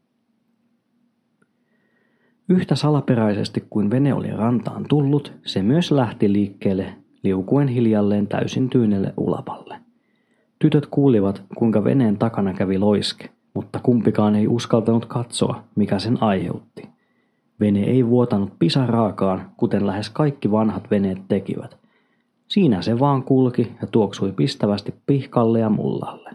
Yhtä 2.49 2.75
salaperäisesti 2.75 3.65
kuin 3.71 3.91
vene 3.91 4.15
oli 4.15 4.31
rantaan 4.31 4.85
tullut, 4.89 5.33
se 5.45 5.63
myös 5.63 5.91
lähti 5.91 6.33
liikkeelle 6.33 6.95
liukuen 7.23 7.69
hiljalleen 7.69 8.27
täysin 8.27 8.71
tyynelle 8.71 9.15
ulapalle. 9.17 9.77
Tytöt 10.59 10.87
kuulivat, 10.87 11.43
kuinka 11.57 11.85
veneen 11.85 12.19
takana 12.19 12.55
kävi 12.55 12.79
loiske, 12.79 13.31
mutta 13.55 13.81
kumpikaan 13.83 14.35
ei 14.35 14.49
uskaltanut 14.49 15.07
katsoa, 15.07 15.65
mikä 15.77 15.99
sen 15.99 16.23
aiheutti. 16.23 16.89
Vene 17.61 17.85
ei 17.85 18.07
vuotanut 18.07 18.53
pisaraakaan, 18.59 19.51
kuten 19.57 19.87
lähes 19.87 20.11
kaikki 20.11 20.51
vanhat 20.51 20.91
veneet 20.91 21.19
tekivät. 21.29 21.77
Siinä 22.49 22.83
se 22.83 22.99
vaan 22.99 23.23
kulki 23.23 23.73
ja 23.81 23.87
tuoksui 23.87 24.33
pistävästi 24.33 24.95
pihkalle 25.07 25.61
ja 25.61 25.71
mullalle. 25.71 26.31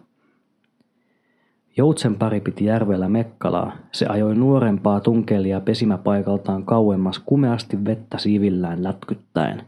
Joutsen 1.77 2.15
pari 2.15 2.41
piti 2.41 2.65
järvellä 2.65 3.09
Mekkalaa. 3.09 3.71
Se 3.91 4.05
ajoi 4.05 4.35
nuorempaa 4.35 4.99
tunkelia 4.99 5.61
pesimäpaikaltaan 5.61 6.63
kauemmas 6.63 7.19
kumeasti 7.19 7.85
vettä 7.85 8.17
siivillään 8.17 8.83
lätkyttäen. 8.83 9.63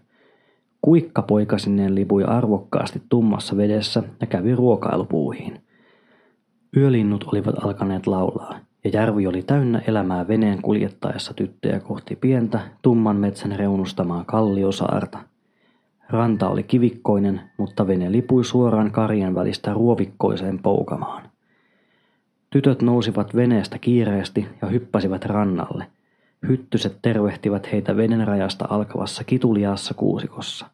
Kuikka 0.81 1.21
poikasineen 1.21 1.95
lipui 1.95 2.23
arvokkaasti 2.23 3.01
tummassa 3.09 3.57
vedessä 3.57 4.03
ja 4.21 4.27
kävi 4.27 4.55
ruokailupuuhiin. 4.55 5.61
Yölinnut 6.77 7.23
olivat 7.23 7.63
alkaneet 7.63 8.07
laulaa, 8.07 8.59
ja 8.83 8.89
järvi 8.93 9.27
oli 9.27 9.41
täynnä 9.43 9.81
elämää 9.87 10.27
veneen 10.27 10.61
kuljettaessa 10.61 11.33
tyttöjä 11.33 11.79
kohti 11.79 12.15
pientä, 12.15 12.59
tumman 12.81 13.15
metsän 13.15 13.51
reunustamaa 13.51 14.23
kalliosaarta. 14.23 15.19
Ranta 16.09 16.49
oli 16.49 16.63
kivikkoinen, 16.63 17.41
mutta 17.57 17.87
vene 17.87 18.11
lipui 18.11 18.43
suoraan 18.45 18.91
karjen 18.91 19.35
välistä 19.35 19.73
ruovikkoiseen 19.73 20.59
poukamaan. 20.59 21.32
Tytöt 22.53 22.81
nousivat 22.81 23.35
veneestä 23.35 23.79
kiireesti 23.79 24.47
ja 24.61 24.67
hyppäsivät 24.67 25.25
rannalle. 25.25 25.87
Hyttyset 26.47 26.97
tervehtivät 27.01 27.71
heitä 27.71 27.97
veden 27.97 28.27
rajasta 28.27 28.65
alkavassa 28.69 29.23
kituliaassa 29.23 29.93
kuusikossa. 29.93 30.65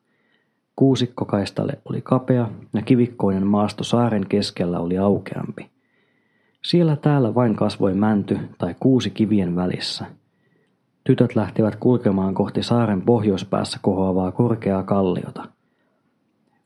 Kuusikkokaistalle 0.75 1.73
oli 1.89 2.01
kapea 2.01 2.49
ja 2.73 2.81
kivikkoinen 2.81 3.47
maasto 3.47 3.83
saaren 3.83 4.25
keskellä 4.29 4.79
oli 4.79 4.97
aukeampi. 4.97 5.69
Siellä 6.63 6.95
täällä 6.95 7.35
vain 7.35 7.55
kasvoi 7.55 7.93
mänty 7.93 8.39
tai 8.57 8.75
kuusi 8.79 9.09
kivien 9.09 9.55
välissä. 9.55 10.05
Tytöt 11.03 11.35
lähtivät 11.35 11.75
kulkemaan 11.75 12.33
kohti 12.33 12.63
saaren 12.63 13.01
pohjoispäässä 13.01 13.79
kohoavaa 13.81 14.31
korkeaa 14.31 14.83
kalliota. 14.83 15.45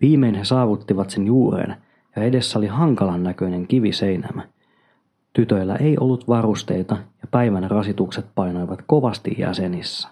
Viimein 0.02 0.36
he 0.36 0.43
saavuttivat 0.43 1.10
sen 1.10 1.26
juuren 1.26 1.76
ja 2.15 2.23
edessä 2.23 2.60
oli 2.60 2.67
hankalan 2.67 3.23
näköinen 3.23 3.67
kiviseinämä. 3.67 4.54
Tytöillä 5.34 5.76
ei 5.76 5.98
ollut 6.00 6.28
varusteita 6.28 6.98
ja 7.22 7.28
päivän 7.32 7.72
rasitukset 7.72 8.26
painoivat 8.36 8.80
kovasti 8.88 9.36
jäsenissä. 9.38 10.10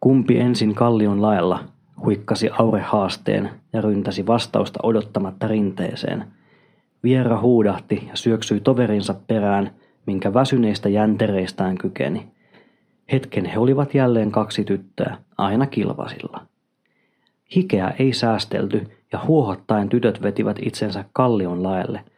Kumpi 0.00 0.38
ensin 0.38 0.74
kallion 0.74 1.22
laella, 1.22 1.64
huikkasi 2.04 2.50
Aure 2.58 2.80
haasteen 2.80 3.50
ja 3.72 3.80
ryntäsi 3.80 4.26
vastausta 4.26 4.80
odottamatta 4.82 5.48
rinteeseen. 5.48 6.24
Viera 7.02 7.40
huudahti 7.40 8.08
ja 8.08 8.16
syöksyi 8.16 8.60
toverinsa 8.60 9.14
perään, 9.26 9.70
minkä 10.06 10.34
väsyneistä 10.34 10.88
jäntereistään 10.88 11.78
kykeni. 11.78 12.26
Hetken 13.12 13.44
he 13.44 13.58
olivat 13.58 13.94
jälleen 13.94 14.30
kaksi 14.30 14.64
tyttöä, 14.64 15.16
aina 15.38 15.66
kilvasilla. 15.66 16.46
Hikeä 17.56 17.94
ei 17.98 18.12
säästelty 18.12 18.86
ja 19.12 19.20
huohottaen 19.26 19.88
tytöt 19.88 20.22
vetivät 20.22 20.56
itsensä 20.62 21.04
kallion 21.12 21.62
laelle– 21.62 22.04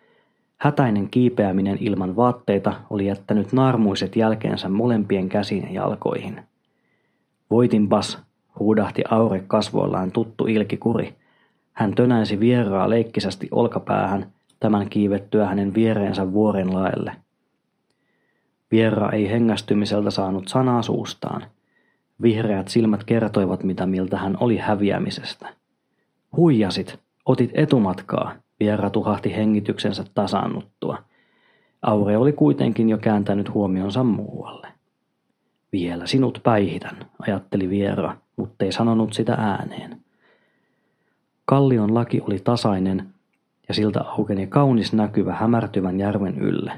Hätäinen 0.60 1.08
kiipeäminen 1.10 1.78
ilman 1.80 2.16
vaatteita 2.16 2.72
oli 2.90 3.06
jättänyt 3.06 3.52
naarmuiset 3.52 4.16
jälkeensä 4.16 4.68
molempien 4.68 5.28
käsiin 5.28 5.62
ja 5.62 5.82
jalkoihin. 5.82 6.42
Voitinpas, 7.50 8.18
huudahti 8.58 9.02
Aure 9.10 9.44
kasvoillaan 9.46 10.12
tuttu 10.12 10.46
ilkikuri. 10.46 11.14
Hän 11.72 11.94
tönäisi 11.94 12.40
vieraa 12.40 12.90
leikkisästi 12.90 13.48
olkapäähän, 13.50 14.26
tämän 14.60 14.88
kiivettyä 14.88 15.46
hänen 15.46 15.74
viereensä 15.74 16.32
vuoren 16.32 16.74
laelle. 16.74 17.12
Viera 18.70 19.10
ei 19.10 19.30
hengästymiseltä 19.30 20.10
saanut 20.10 20.48
sanaa 20.48 20.82
suustaan. 20.82 21.42
Vihreät 22.22 22.68
silmät 22.68 23.04
kertoivat, 23.04 23.64
mitä 23.64 23.86
miltä 23.86 24.18
hän 24.18 24.36
oli 24.40 24.56
häviämisestä. 24.56 25.48
Huijasit, 26.36 26.98
otit 27.26 27.50
etumatkaa, 27.54 28.34
Viera 28.60 28.90
tuhahti 28.90 29.36
hengityksensä 29.36 30.04
tasannuttua. 30.14 30.98
Aure 31.82 32.16
oli 32.16 32.32
kuitenkin 32.32 32.88
jo 32.88 32.98
kääntänyt 32.98 33.54
huomionsa 33.54 34.04
muualle. 34.04 34.68
Vielä 35.72 36.06
sinut 36.06 36.40
päihitän, 36.42 36.96
ajatteli 37.18 37.70
Viera, 37.70 38.16
mutta 38.36 38.64
ei 38.64 38.72
sanonut 38.72 39.12
sitä 39.12 39.34
ääneen. 39.34 40.00
Kallion 41.44 41.94
laki 41.94 42.20
oli 42.20 42.38
tasainen 42.38 43.14
ja 43.68 43.74
siltä 43.74 44.00
aukeni 44.00 44.46
kaunis 44.46 44.92
näkyvä 44.92 45.34
hämärtyvän 45.34 45.98
järven 45.98 46.38
ylle. 46.38 46.72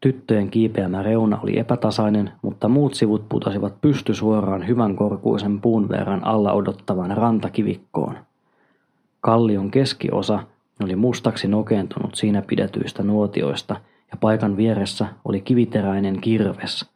Tyttöjen 0.00 0.50
kiipeämä 0.50 1.02
reuna 1.02 1.40
oli 1.42 1.58
epätasainen, 1.58 2.32
mutta 2.42 2.68
muut 2.68 2.94
sivut 2.94 3.28
putosivat 3.28 3.80
pysty 3.80 4.14
suoraan 4.14 4.66
hyvän 4.66 4.96
korkuisen 4.96 5.60
puun 5.60 5.88
verran 5.88 6.24
alla 6.24 6.52
odottavan 6.52 7.10
rantakivikkoon. 7.10 8.16
Kallion 9.20 9.70
keskiosa 9.70 10.42
oli 10.82 10.96
mustaksi 10.96 11.48
nokeentunut 11.48 12.14
siinä 12.14 12.42
pidetyistä 12.42 13.02
nuotioista 13.02 13.80
ja 14.10 14.16
paikan 14.20 14.56
vieressä 14.56 15.06
oli 15.24 15.40
kiviteräinen 15.40 16.20
kirves. 16.20 16.90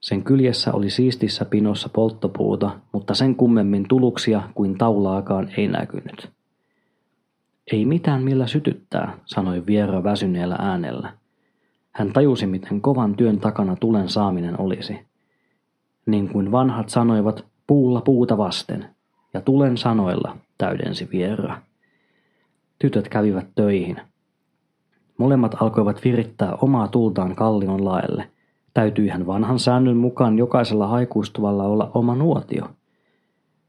Sen 0.00 0.22
kyljessä 0.22 0.72
oli 0.72 0.90
siistissä 0.90 1.44
pinossa 1.44 1.88
polttopuuta, 1.88 2.70
mutta 2.92 3.14
sen 3.14 3.34
kummemmin 3.34 3.88
tuluksia 3.88 4.42
kuin 4.54 4.78
taulaakaan 4.78 5.50
ei 5.56 5.68
näkynyt. 5.68 6.30
Ei 7.72 7.84
mitään 7.84 8.22
millä 8.22 8.46
sytyttää, 8.46 9.18
sanoi 9.24 9.66
Viera 9.66 10.04
väsyneellä 10.04 10.56
äänellä. 10.58 11.12
Hän 11.92 12.12
tajusi, 12.12 12.46
miten 12.46 12.80
kovan 12.80 13.16
työn 13.16 13.40
takana 13.40 13.76
tulen 13.76 14.08
saaminen 14.08 14.60
olisi. 14.60 14.98
Niin 16.06 16.28
kuin 16.28 16.52
vanhat 16.52 16.88
sanoivat, 16.88 17.44
puulla 17.66 18.00
puuta 18.00 18.38
vasten, 18.38 18.86
ja 19.34 19.40
tulen 19.40 19.76
sanoilla, 19.76 20.36
täydensi 20.58 21.08
Viera. 21.12 21.62
Tytöt 22.80 23.08
kävivät 23.08 23.46
töihin. 23.54 24.00
Molemmat 25.18 25.62
alkoivat 25.62 26.04
virittää 26.04 26.58
omaa 26.62 26.88
tultaan 26.88 27.36
kallion 27.36 27.84
laelle. 27.84 28.30
Täytyihän 28.74 29.26
vanhan 29.26 29.58
säännön 29.58 29.96
mukaan 29.96 30.38
jokaisella 30.38 30.86
haikuistuvalla 30.86 31.64
olla 31.64 31.90
oma 31.94 32.14
nuotio. 32.14 32.64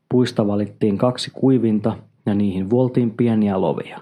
Puista 0.09 0.47
valittiin 0.47 0.97
kaksi 0.97 1.31
kuivinta 1.33 1.97
ja 2.25 2.33
niihin 2.33 2.69
vuoltiin 2.69 3.11
pieniä 3.11 3.61
lovia. 3.61 3.99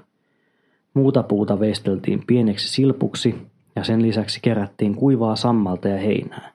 Muuta 0.94 1.24
puuta 1.24 1.60
veisteltiin 1.60 2.24
pieneksi 2.28 2.70
silpuksi 2.70 3.36
ja 3.76 3.84
sen 3.84 4.02
lisäksi 4.02 4.40
kerättiin 4.42 4.96
kuivaa 4.96 5.36
sammalta 5.36 5.88
ja 5.88 5.98
heinää. 5.98 6.52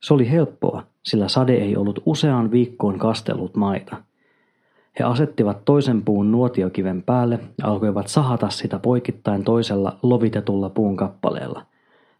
Se 0.00 0.14
oli 0.14 0.30
helppoa, 0.30 0.82
sillä 1.02 1.28
sade 1.28 1.54
ei 1.54 1.76
ollut 1.76 2.02
useaan 2.06 2.50
viikkoon 2.50 2.98
kastellut 2.98 3.56
maita– 3.56 3.96
he 4.98 5.04
asettivat 5.04 5.64
toisen 5.64 6.02
puun 6.02 6.32
nuotiokiven 6.32 7.02
päälle 7.02 7.40
ja 7.58 7.66
alkoivat 7.66 8.08
sahata 8.08 8.50
sitä 8.50 8.78
poikittain 8.78 9.44
toisella 9.44 9.98
lovitetulla 10.02 10.70
puun 10.70 10.96
kappaleella. 10.96 11.62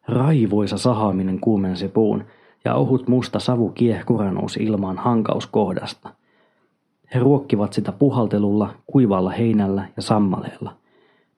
Raivoisa 0.09 0.79
sahaaminen 0.79 1.41
kuumensi 1.41 1.89
puun 1.89 2.25
ja 2.65 2.75
ohut 2.75 3.09
musta 3.09 3.39
savu 3.39 3.69
kiehkura 3.69 4.31
nousi 4.31 4.63
ilmaan 4.63 4.99
hankauskohdasta. 4.99 6.11
He 7.15 7.21
ruokkivat 7.21 7.73
sitä 7.73 7.93
puhaltelulla, 7.93 8.75
kuivalla 8.87 9.31
heinällä 9.31 9.89
ja 9.97 10.03
sammaleella. 10.03 10.77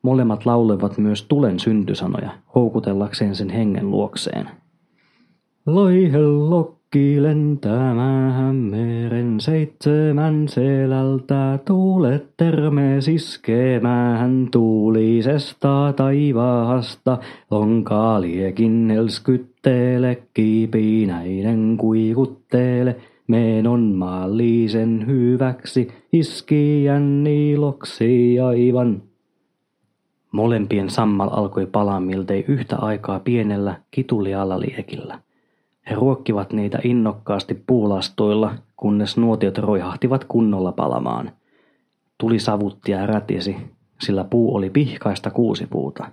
Molemmat 0.03 0.47
laulevat 0.47 0.99
myös 0.99 1.23
tulen 1.23 1.61
syntysanoja, 1.61 2.31
houkutellakseen 2.55 3.35
sen 3.35 3.51
hengen 3.51 3.91
luokseen. 3.91 4.51
Loihellok 5.67 6.79
Pukki 6.95 7.23
lentämään 7.23 8.57
meren 8.57 9.41
seitsemän 9.41 10.49
selältä, 10.49 11.59
tuulet 11.65 12.37
termees 12.37 13.09
iskemään 13.09 14.49
tuulisesta 14.53 15.93
taivaasta, 15.97 17.19
lonkaaliekin 17.51 18.91
elskytteele, 18.91 20.23
kiipinäinen 20.35 21.77
kuikutteele, 21.81 22.97
menon 23.27 23.81
maallisen 23.83 25.05
hyväksi, 25.07 25.89
iskijän 26.13 27.27
iloksi 27.27 28.41
aivan. 28.41 29.03
Molempien 30.33 30.91
sammal 30.91 31.29
alkoi 31.33 31.67
palaa 31.67 32.01
miltei 32.01 32.45
yhtä 32.49 32.77
aikaa 32.77 33.21
pienellä 33.21 33.81
kitulialla 33.91 34.61
liekillä. 34.61 35.24
He 35.91 35.95
ruokkivat 35.95 36.53
niitä 36.53 36.79
innokkaasti 36.85 37.63
puulastoilla, 37.67 38.55
kunnes 38.77 39.17
nuotiot 39.17 39.59
roihahtivat 39.59 40.25
kunnolla 40.25 40.73
palamaan. 40.73 41.31
Tuli 42.19 42.39
savutti 42.39 42.93
ja 42.93 43.07
rätisi, 43.07 43.57
sillä 44.01 44.25
puu 44.25 44.55
oli 44.55 44.71
pihkaista 44.71 45.31
kuusipuuta. 45.31 46.11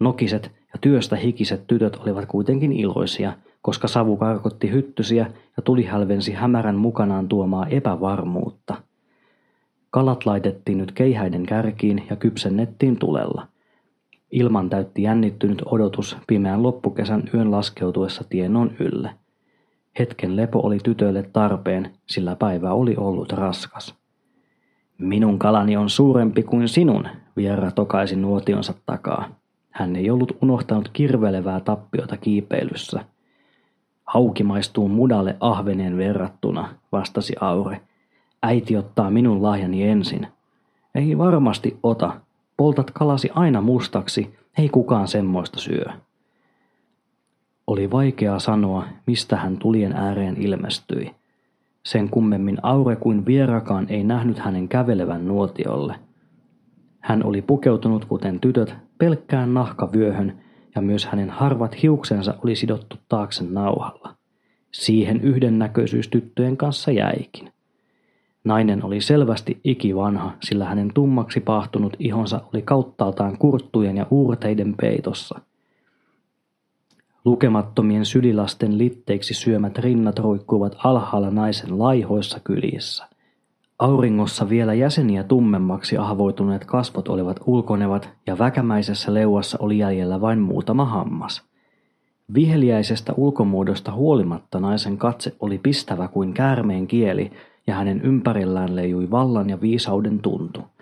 Nokiset 0.00 0.52
ja 0.72 0.78
työstä 0.80 1.16
hikiset 1.16 1.66
tytöt 1.66 1.96
olivat 1.96 2.26
kuitenkin 2.26 2.72
iloisia, 2.72 3.32
koska 3.62 3.88
savu 3.88 4.16
karkotti 4.16 4.70
hyttysiä 4.70 5.26
ja 5.56 5.62
tuli 5.62 5.84
hälvensi 5.84 6.32
hämärän 6.32 6.76
mukanaan 6.76 7.28
tuomaa 7.28 7.66
epävarmuutta. 7.66 8.74
Kalat 9.90 10.26
laitettiin 10.26 10.78
nyt 10.78 10.92
keihäiden 10.92 11.46
kärkiin 11.46 12.06
ja 12.10 12.16
kypsennettiin 12.16 12.98
tulella. 12.98 13.46
Ilman 14.30 14.70
täytti 14.70 15.02
jännittynyt 15.02 15.62
odotus 15.64 16.16
pimeän 16.26 16.62
loppukesän 16.62 17.22
yön 17.34 17.50
laskeutuessa 17.50 18.24
tienoon 18.28 18.70
ylle. 18.80 19.10
Hetken 19.98 20.36
lepo 20.36 20.60
oli 20.62 20.78
tytöille 20.78 21.22
tarpeen, 21.32 21.90
sillä 22.06 22.36
päivä 22.36 22.72
oli 22.72 22.96
ollut 22.96 23.32
raskas. 23.32 23.94
Minun 24.98 25.38
kalani 25.38 25.76
on 25.76 25.90
suurempi 25.90 26.42
kuin 26.42 26.68
sinun, 26.68 27.08
Vierra 27.36 27.70
tokaisi 27.70 28.16
nuotionsa 28.16 28.74
takaa. 28.86 29.28
Hän 29.70 29.96
ei 29.96 30.10
ollut 30.10 30.38
unohtanut 30.42 30.90
kirvelevää 30.92 31.60
tappiota 31.60 32.16
kiipeilyssä. 32.16 33.04
Hauki 34.04 34.42
maistuu 34.42 34.88
mudalle 34.88 35.36
ahveneen 35.40 35.96
verrattuna, 35.96 36.68
vastasi 36.92 37.34
Aure. 37.40 37.80
Äiti 38.42 38.76
ottaa 38.76 39.10
minun 39.10 39.42
lahjani 39.42 39.88
ensin. 39.88 40.26
Ei 40.94 41.18
varmasti 41.18 41.78
ota. 41.82 42.20
Poltat 42.60 42.90
kalasi 42.90 43.30
aina 43.34 43.60
mustaksi, 43.60 44.34
ei 44.58 44.68
kukaan 44.68 45.08
semmoista 45.08 45.58
syö. 45.58 45.84
Oli 47.66 47.90
vaikea 47.90 48.38
sanoa, 48.38 48.84
mistä 49.06 49.36
hän 49.36 49.56
tulien 49.56 49.92
ääreen 49.92 50.36
ilmestyi. 50.36 51.14
Sen 51.84 52.10
kummemmin 52.10 52.58
Aure 52.62 52.96
kuin 52.96 53.26
vierakaan 53.26 53.86
ei 53.88 54.04
nähnyt 54.04 54.38
hänen 54.38 54.68
kävelevän 54.68 55.28
nuotiolle. 55.28 55.94
Hän 56.98 57.24
oli 57.26 57.42
pukeutunut 57.42 58.04
kuten 58.04 58.40
tytöt 58.40 58.74
pelkkään 58.98 59.54
nahkavyöhön 59.54 60.38
ja 60.74 60.82
myös 60.82 61.06
hänen 61.06 61.30
harvat 61.30 61.82
hiuksensa 61.82 62.34
oli 62.44 62.56
sidottu 62.56 62.96
taakse 63.08 63.44
nauhalla. 63.44 64.14
Siihen 64.72 65.20
yhdennäköisyys 65.20 66.08
tyttöjen 66.08 66.56
kanssa 66.56 66.90
jäikin. 66.90 67.52
Nainen 68.44 68.84
oli 68.84 69.00
selvästi 69.00 69.60
ikivanha, 69.64 70.32
sillä 70.42 70.64
hänen 70.64 70.90
tummaksi 70.94 71.40
pahtunut 71.40 71.96
ihonsa 71.98 72.40
oli 72.54 72.62
kauttaaltaan 72.62 73.38
kurttujen 73.38 73.96
ja 73.96 74.06
uurteiden 74.10 74.74
peitossa– 74.80 75.40
Lukemattomien 77.24 78.04
sylilasten 78.04 78.78
litteiksi 78.78 79.34
syömät 79.34 79.78
rinnat 79.78 80.18
roikkuivat 80.18 80.76
alhaalla 80.84 81.30
naisen 81.30 81.78
laihoissa 81.78 82.40
kylissä. 82.40 83.06
Auringossa 83.78 84.48
vielä 84.48 84.74
jäseniä 84.74 85.22
tummemmaksi 85.22 85.96
ahvoituneet 85.96 86.64
kasvot 86.64 87.08
olivat 87.08 87.40
ulkonevat 87.46 88.10
ja 88.26 88.38
väkämäisessä 88.38 89.14
leuassa 89.14 89.58
oli 89.60 89.78
jäljellä 89.78 90.20
vain 90.20 90.38
muutama 90.38 90.84
hammas. 90.84 91.42
Viheliäisestä 92.34 93.12
ulkomuodosta 93.16 93.92
huolimatta 93.92 94.60
naisen 94.60 94.98
katse 94.98 95.36
oli 95.40 95.58
pistävä 95.58 96.08
kuin 96.08 96.34
käärmeen 96.34 96.86
kieli 96.86 97.30
ja 97.70 97.76
hänen 97.76 98.00
ympärillään 98.00 98.76
leijui 98.76 99.10
vallan 99.10 99.50
ja 99.50 99.60
viisauden 99.60 100.18
tuntu– 100.18 100.60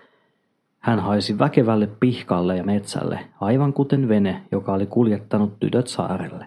hän 0.79 0.99
haisi 0.99 1.39
väkevälle 1.39 1.89
pihkalle 1.99 2.57
ja 2.57 2.63
metsälle, 2.63 3.19
aivan 3.41 3.73
kuten 3.73 4.09
vene, 4.09 4.41
joka 4.51 4.73
oli 4.73 4.85
kuljettanut 4.85 5.59
tytöt 5.59 5.87
saarelle. 5.87 6.45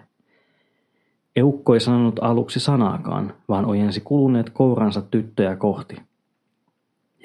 Eukko 1.35 1.73
ei 1.73 1.79
sanonut 1.79 2.19
aluksi 2.21 2.59
sanaakaan, 2.59 3.33
vaan 3.49 3.65
ojensi 3.65 4.01
kuluneet 4.01 4.49
kouransa 4.49 5.01
tyttöjä 5.01 5.55
kohti. 5.55 5.95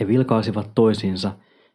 He 0.00 0.07
vilkaisivat 0.07 0.70
toisiinsa 0.74 1.33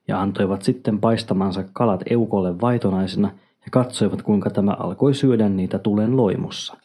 ja 0.07 0.21
antoivat 0.21 0.61
sitten 0.61 0.99
paistamansa 0.99 1.63
kalat 1.73 2.03
Eukolle 2.09 2.61
vaitonaisena 2.61 3.27
ja 3.65 3.71
katsoivat 3.71 4.21
kuinka 4.21 4.49
tämä 4.49 4.71
alkoi 4.71 5.13
syödä 5.13 5.49
niitä 5.49 5.79
tulen 5.79 6.17
loimussa. 6.17 6.77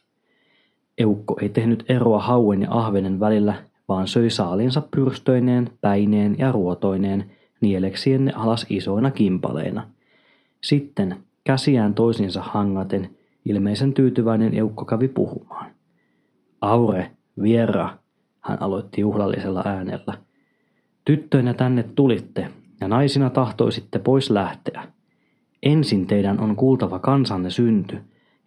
Eukko 0.99 1.37
ei 1.41 1.49
tehnyt 1.49 1.85
eroa 1.89 2.23
hauen 2.23 2.63
ja 2.63 2.69
ahvenen 2.71 3.21
välillä, 3.21 3.55
vaan 3.89 4.09
söi 4.09 4.31
saalinsa 4.31 4.83
pyrstöineen, 4.91 5.71
päineen 5.81 6.37
ja 6.39 6.53
ruotoineen– 6.53 7.25
nieleksien 7.61 8.25
ne 8.25 8.33
alas 8.33 8.67
isoina 8.71 9.11
kimpaleina. 9.11 9.89
Sitten, 10.61 11.17
käsiään 11.45 11.95
toisinsa 11.95 12.43
hangaten, 12.43 13.11
ilmeisen 13.45 13.95
tyytyväinen 13.95 14.55
eukko 14.55 14.85
kävi 14.85 15.09
puhumaan. 15.09 15.71
Aure, 16.61 17.11
viera, 17.43 17.99
hän 18.41 18.63
aloitti 18.63 19.01
juhlallisella 19.01 19.63
äänellä. 19.65 20.15
Tyttöinä 21.05 21.55
tänne 21.55 21.83
tulitte, 21.83 22.49
ja 22.81 22.89
naisina 22.89 23.31
tahtoisitte 23.31 23.99
pois 23.99 24.31
lähteä. 24.31 24.83
Ensin 25.63 26.07
teidän 26.07 26.41
on 26.41 26.57
kuultava 26.57 26.99
kansanne 26.99 27.51
synty, 27.51 27.97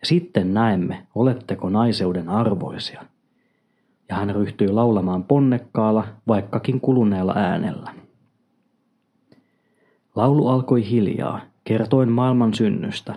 ja 0.02 0.06
sitten 0.06 0.54
näemme, 0.54 1.08
oletteko 1.16 1.70
naiseuden 1.70 2.30
arvoisia. 2.30 3.04
Ja 4.12 4.18
hän 4.18 4.36
ryhtyi 4.36 4.68
laulamaan 4.68 5.24
ponnekkaalla, 5.24 6.08
vaikkakin 6.28 6.82
kuluneella 6.82 7.34
äänellä. 7.36 7.92
Laulu 10.16 10.48
alkoi 10.48 10.90
hiljaa, 10.90 11.42
kertoen 11.64 12.12
maailman 12.12 12.54
synnystä, 12.54 13.16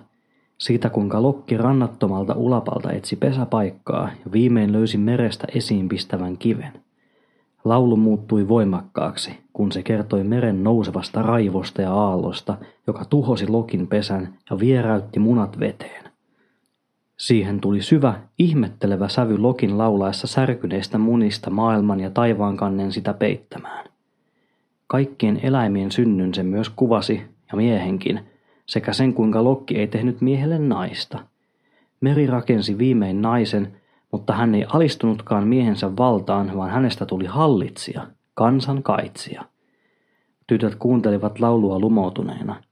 siitä 0.58 0.90
kuinka 0.90 1.22
lokki 1.22 1.56
rannattomalta 1.56 2.34
ulapalta 2.34 2.92
etsi 2.92 3.16
pesäpaikkaa 3.16 4.10
ja 4.24 4.32
viimein 4.32 4.72
löysi 4.72 4.98
merestä 4.98 5.46
esiin 5.54 5.88
pistävän 5.88 6.38
kiven. 6.38 6.72
Laulu 7.64 7.96
muuttui 7.96 8.48
voimakkaaksi, 8.48 9.38
kun 9.52 9.72
se 9.72 9.82
kertoi 9.82 10.24
meren 10.24 10.64
nousevasta 10.64 11.22
raivosta 11.22 11.82
ja 11.82 11.94
aallosta, 11.94 12.56
joka 12.86 13.04
tuhosi 13.04 13.48
lokin 13.48 13.86
pesän 13.86 14.34
ja 14.50 14.58
vieräytti 14.58 15.18
munat 15.18 15.60
veteen. 15.60 16.13
Siihen 17.16 17.60
tuli 17.60 17.82
syvä, 17.82 18.14
ihmettelevä 18.38 19.08
sävy 19.08 19.38
lokin 19.38 19.78
laulaessa 19.78 20.26
särkyneistä 20.26 20.98
munista 20.98 21.50
maailman 21.50 22.00
ja 22.00 22.10
taivaan 22.10 22.56
kannen 22.56 22.92
sitä 22.92 23.12
peittämään. 23.12 23.86
Kaikkien 24.86 25.40
eläimien 25.42 25.92
synnyn 25.92 26.34
se 26.34 26.42
myös 26.42 26.68
kuvasi, 26.68 27.22
ja 27.50 27.56
miehenkin, 27.56 28.20
sekä 28.66 28.92
sen 28.92 29.14
kuinka 29.14 29.44
Lokki 29.44 29.78
ei 29.78 29.86
tehnyt 29.86 30.20
miehelle 30.20 30.58
naista. 30.58 31.18
Meri 32.00 32.26
rakensi 32.26 32.78
viimein 32.78 33.22
naisen, 33.22 33.76
mutta 34.12 34.32
hän 34.32 34.54
ei 34.54 34.66
alistunutkaan 34.68 35.48
miehensä 35.48 35.96
valtaan, 35.96 36.56
vaan 36.56 36.70
hänestä 36.70 37.06
tuli 37.06 37.26
hallitsija, 37.26 38.06
kansan 38.34 38.82
kaitsija. 38.82 39.44
Tytöt 40.46 40.74
kuuntelivat 40.74 41.40
laulua 41.40 41.78
lumoutuneena. 41.78 42.62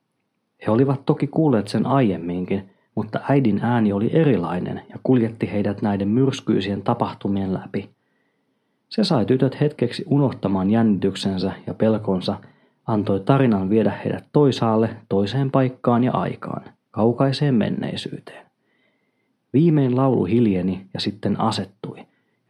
He 0.67 0.73
olivat 0.73 1.07
toki 1.07 1.27
kuulleet 1.27 1.69
sen 1.69 1.87
aiemminkin, 1.87 2.72
mutta 2.95 3.21
äidin 3.29 3.61
ääni 3.63 3.93
oli 3.93 4.11
erilainen 4.13 4.83
ja 4.89 4.99
kuljetti 5.03 5.53
heidät 5.53 5.83
näiden 5.83 6.09
myrskyisien 6.09 6.83
tapahtumien 6.83 7.55
läpi– 7.55 7.89
se 8.93 9.05
sai 9.05 9.27
tytöt 9.27 9.61
hetkeksi 9.61 10.05
unohtamaan 10.07 10.71
jännityksensä 10.71 11.53
ja 11.67 11.75
pelkonsa, 11.75 12.39
antoi 12.87 13.21
tarinan 13.21 13.71
viedä 13.71 13.91
heidät 13.91 14.25
toisaalle, 14.33 14.97
toiseen 15.09 15.51
paikkaan 15.51 16.05
ja 16.05 16.13
aikaan, 16.13 16.63
kaukaiseen 16.91 17.55
menneisyyteen. 17.55 18.47
Viimein 19.53 19.97
laulu 19.97 20.25
hiljeni 20.25 20.87
ja 20.95 21.01
sitten 21.01 21.41
asettui, 21.41 21.99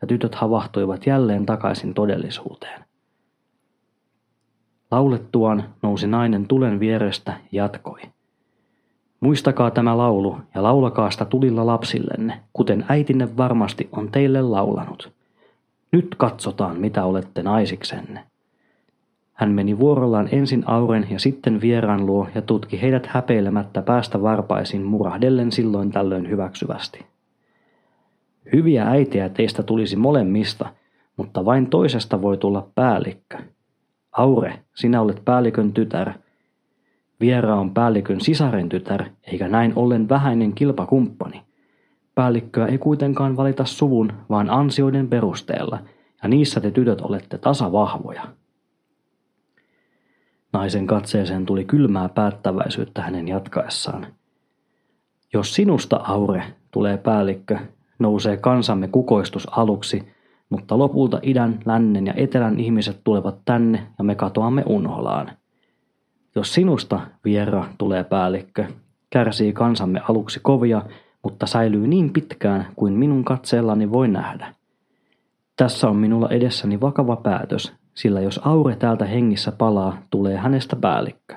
ja 0.00 0.08
tytöt 0.08 0.34
havahtuivat 0.34 1.06
jälleen 1.06 1.46
takaisin 1.46 1.94
todellisuuteen. 1.94 2.84
Laulettuaan 4.90 5.64
nousi 5.82 6.06
nainen 6.06 6.46
tulen 6.48 6.80
vierestä 6.80 7.32
ja 7.52 7.64
jatkoi. 7.64 8.00
Muistakaa 9.22 9.70
tämä 9.70 9.98
laulu 9.98 10.36
ja 10.54 10.62
laulakaa 10.62 11.10
sitä 11.10 11.24
tulilla 11.24 11.66
lapsillenne, 11.66 12.40
kuten 12.52 12.84
äitinne 12.88 13.36
varmasti 13.36 13.88
on 13.92 14.10
teille 14.10 14.42
laulanut– 14.42 15.12
nyt 15.92 16.14
katsotaan, 16.18 16.80
mitä 16.80 17.04
olette 17.04 17.42
naisiksenne. 17.42 18.24
Hän 19.32 19.50
meni 19.50 19.78
vuorollaan 19.78 20.28
ensin 20.32 20.64
Auren 20.66 21.06
ja 21.10 21.18
sitten 21.18 21.60
vieraan 21.60 22.06
luo 22.06 22.28
ja 22.34 22.42
tutki 22.42 22.82
heidät 22.82 23.06
häpeilemättä 23.06 23.82
päästä 23.82 24.22
varpaisin 24.22 24.82
murahdellen 24.82 25.52
silloin 25.52 25.90
tällöin 25.90 26.30
hyväksyvästi. 26.30 27.06
Hyviä 28.52 28.86
äitejä 28.86 29.28
teistä 29.28 29.62
tulisi 29.62 29.96
molemmista, 29.96 30.68
mutta 31.16 31.44
vain 31.44 31.70
toisesta 31.70 32.22
voi 32.22 32.36
tulla 32.36 32.68
päällikkö. 32.74 33.38
Aure, 34.12 34.58
sinä 34.74 35.00
olet 35.00 35.22
päällikön 35.24 35.72
tytär. 35.72 36.12
Viera 37.22 37.56
on 37.56 37.74
päällikön 37.74 38.20
sisaren 38.20 38.68
tytär, 38.68 39.04
eikä 39.32 39.48
näin 39.48 39.72
ollen 39.76 40.08
vähäinen 40.08 40.52
kilpakumppani– 40.52 41.42
Päällikköä 42.14 42.66
ei 42.66 42.78
kuitenkaan 42.78 43.36
valita 43.36 43.64
suvun, 43.64 44.12
vaan 44.30 44.50
ansioiden 44.50 45.08
perusteella, 45.08 45.78
ja 46.22 46.28
niissä 46.28 46.60
te 46.60 46.70
tytöt 46.70 47.00
olette 47.00 47.38
tasavahvoja. 47.38 48.22
Naisen 50.52 50.86
katseeseen 50.86 51.46
tuli 51.46 51.64
kylmää 51.64 52.08
päättäväisyyttä 52.08 53.02
hänen 53.02 53.28
jatkaessaan. 53.28 54.06
Jos 55.32 55.54
sinusta, 55.54 55.96
Aure, 55.96 56.42
tulee 56.70 56.96
päällikkö, 56.96 57.58
nousee 57.98 58.36
kansamme 58.36 58.88
kukoistus 58.88 59.58
aluksi, 59.58 60.08
mutta 60.50 60.78
lopulta 60.78 61.20
idän, 61.22 61.60
lännen 61.64 62.06
ja 62.06 62.14
etelän 62.16 62.60
ihmiset 62.60 63.00
tulevat 63.04 63.38
tänne 63.44 63.86
ja 63.98 64.04
me 64.04 64.14
katoamme 64.14 64.62
unholaan. 64.66 65.30
Jos 66.34 66.54
sinusta, 66.54 67.00
Viera, 67.24 67.64
tulee 67.78 68.04
päällikkö, 68.04 68.64
kärsii 69.10 69.52
kansamme 69.52 70.00
aluksi 70.08 70.40
kovia 70.42 70.82
mutta 71.22 71.46
säilyy 71.46 71.88
niin 71.88 72.12
pitkään 72.12 72.66
kuin 72.76 72.92
minun 72.92 73.24
katseellani 73.24 73.92
voi 73.92 74.08
nähdä. 74.08 74.54
Tässä 75.56 75.88
on 75.88 75.96
minulla 75.96 76.28
edessäni 76.28 76.80
vakava 76.80 77.16
päätös, 77.16 77.72
sillä 77.94 78.20
jos 78.20 78.40
Aure 78.44 78.76
täältä 78.76 79.04
hengissä 79.04 79.52
palaa, 79.52 79.98
tulee 80.10 80.36
hänestä 80.36 80.76
päällikkö. 80.76 81.34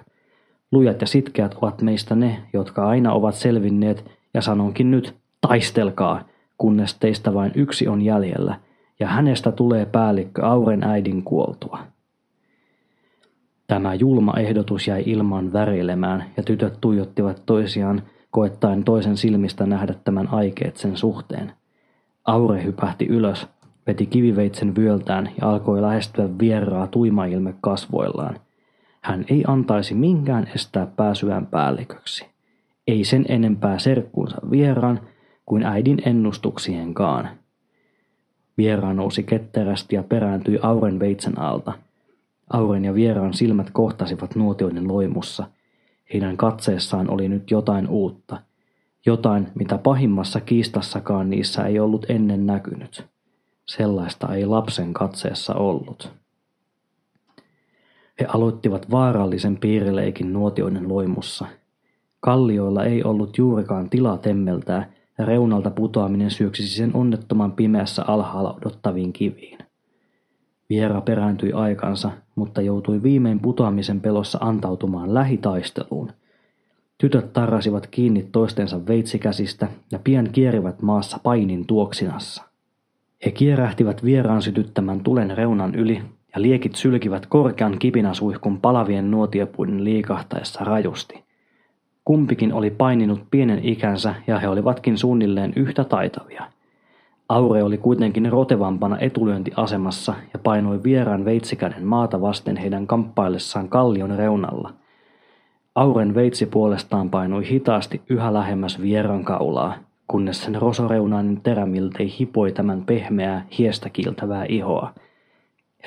Lujat 0.72 1.02
ja 1.02 1.08
sitkeät 1.08 1.54
ovat 1.62 1.82
meistä 1.82 2.16
ne, 2.16 2.42
jotka 2.54 2.88
aina 2.88 3.14
ovat 3.14 3.36
selvinneet, 3.36 4.12
ja 4.34 4.42
sanonkin 4.42 4.92
nyt, 4.92 5.16
taistelkaa, 5.42 6.24
kunnes 6.58 6.94
teistä 6.94 7.34
vain 7.34 7.52
yksi 7.56 7.88
on 7.88 8.02
jäljellä, 8.02 8.60
ja 9.00 9.08
hänestä 9.08 9.52
tulee 9.52 9.86
päällikkö 9.86 10.46
Auren 10.46 10.84
äidin 10.84 11.24
kuoltua. 11.24 11.80
Tämä 13.68 13.94
julma 13.94 14.34
ehdotus 14.38 14.88
jäi 14.88 15.04
ilmaan 15.06 15.54
värilemään, 15.54 16.26
ja 16.38 16.44
tytöt 16.44 16.78
tuijottivat 16.82 17.44
toisiaan, 17.46 18.02
koettaen 18.32 18.84
toisen 18.84 19.18
silmistä 19.18 19.66
nähdä 19.66 19.94
tämän 20.04 20.28
aikeet 20.28 20.78
sen 20.78 20.98
suhteen. 20.98 21.52
Aure 22.26 22.64
hypähti 22.64 23.06
ylös, 23.06 23.48
veti 23.88 24.06
kiviveitsen 24.06 24.76
vyöltään 24.76 25.30
ja 25.42 25.50
alkoi 25.50 25.82
lähestyä 25.82 26.30
vieraa 26.40 26.88
tuimailme 26.88 27.54
kasvoillaan. 27.62 28.40
Hän 29.02 29.26
ei 29.30 29.44
antaisi 29.48 29.94
minkään 29.94 30.48
estää 30.56 30.88
pääsyään 30.96 31.46
päälliköksi. 31.46 32.26
Ei 32.88 33.04
sen 33.04 33.26
enempää 33.30 33.80
serkkuunsa 33.80 34.38
vieraan 34.52 35.00
kuin 35.46 35.64
äidin 35.64 36.02
ennustuksienkaan. 36.06 37.30
Vieraa 38.58 38.94
nousi 38.94 39.24
ketterästi 39.24 39.96
ja 39.96 40.04
perääntyi 40.04 40.60
Auren 40.62 41.00
veitsen 41.00 41.40
alta. 41.40 41.74
Auren 42.54 42.86
ja 42.86 42.94
vieraan 42.94 43.34
silmät 43.34 43.70
kohtasivat 43.74 44.36
nuotioiden 44.36 44.88
loimussa. 44.88 45.48
Heidän 46.14 46.38
katseessaan 46.38 47.10
oli 47.10 47.30
nyt 47.30 47.52
jotain 47.52 47.88
uutta. 47.88 48.42
Jotain, 49.06 49.48
mitä 49.56 49.78
pahimmassa 49.78 50.42
kiistassakaan 50.42 51.30
niissä 51.30 51.64
ei 51.64 51.80
ollut 51.80 52.06
ennen 52.10 52.46
näkynyt. 52.46 53.06
Sellaista 53.66 54.36
ei 54.36 54.46
lapsen 54.46 54.94
katseessa 54.94 55.56
ollut. 55.56 56.12
He 58.20 58.26
aloittivat 58.26 58.92
vaarallisen 58.92 59.58
piirileikin 59.58 60.34
nuotioiden 60.34 60.90
loimussa. 60.90 61.46
Kallioilla 62.20 62.84
ei 62.84 63.04
ollut 63.04 63.38
juurikaan 63.38 63.90
tilaa 63.90 64.18
temmeltää, 64.18 64.92
ja 65.18 65.26
reunalta 65.26 65.72
putoaminen 65.72 66.32
syöksisi 66.32 66.76
sen 66.76 66.96
onnettoman 66.96 67.52
pimeässä 67.52 68.04
alhaalla 68.08 68.58
odottaviin 68.58 69.14
kiviin. 69.14 69.58
Viera 70.70 71.02
perääntyi 71.02 71.54
aikansa, 71.54 72.12
mutta 72.36 72.62
joutui 72.62 73.04
viimein 73.04 73.40
putoamisen 73.40 74.02
pelossa 74.02 74.38
antautumaan 74.42 75.14
lähitaisteluun. 75.14 76.12
Tytöt 76.98 77.34
tarrasivat 77.34 77.88
kiinni 77.88 78.28
toistensa 78.32 78.88
veitsikäsistä 78.88 79.68
ja 79.92 80.00
pian 80.04 80.30
kierivät 80.32 80.82
maassa 80.82 81.20
painin 81.24 81.68
tuoksinassa. 81.68 82.44
He 83.26 83.32
kierähtivät 83.32 84.04
vieraan 84.04 84.42
sytyttämän 84.42 85.00
tulen 85.00 85.38
reunan 85.38 85.76
yli 85.76 86.02
ja 86.36 86.42
liekit 86.42 86.76
sylkivät 86.76 87.26
korkean 87.26 87.80
kipinäsuihkun 87.80 88.62
palavien 88.62 89.12
nuotiopuiden 89.12 89.84
liikahtaessa 89.84 90.64
rajusti. 90.64 91.24
Kumpikin 92.06 92.54
oli 92.54 92.70
paininut 92.70 93.22
pienen 93.32 93.60
ikänsä 93.66 94.16
ja 94.28 94.40
he 94.40 94.48
olivatkin 94.48 94.98
suunnilleen 94.98 95.54
yhtä 95.56 95.84
taitavia. 95.84 96.55
Aure 97.30 97.64
oli 97.64 97.78
kuitenkin 97.78 98.32
rotevampana 98.32 98.98
etulyöntiasemassa 99.00 100.14
ja 100.34 100.40
painoi 100.40 100.84
vieraan 100.84 101.26
veitsikäden 101.26 101.86
maata 101.86 102.22
vasten 102.22 102.58
heidän 102.58 102.88
kamppaillessaan 102.88 103.70
kallion 103.70 104.12
reunalla. 104.12 104.74
Auren 105.76 106.16
veitsi 106.16 106.46
puolestaan 106.46 107.10
painoi 107.10 107.50
hitaasti 107.50 108.02
yhä 108.10 108.34
lähemmäs 108.34 108.82
vieran 108.82 109.24
kaulaa, 109.24 109.76
kunnes 110.08 110.44
sen 110.44 110.56
rosoreunainen 110.56 111.42
terä 111.42 111.66
miltei 111.66 112.16
hipoi 112.20 112.52
tämän 112.52 112.86
pehmeää, 112.86 113.46
hiestä 113.58 113.90
kiiltävää 113.90 114.46
ihoa. 114.50 114.94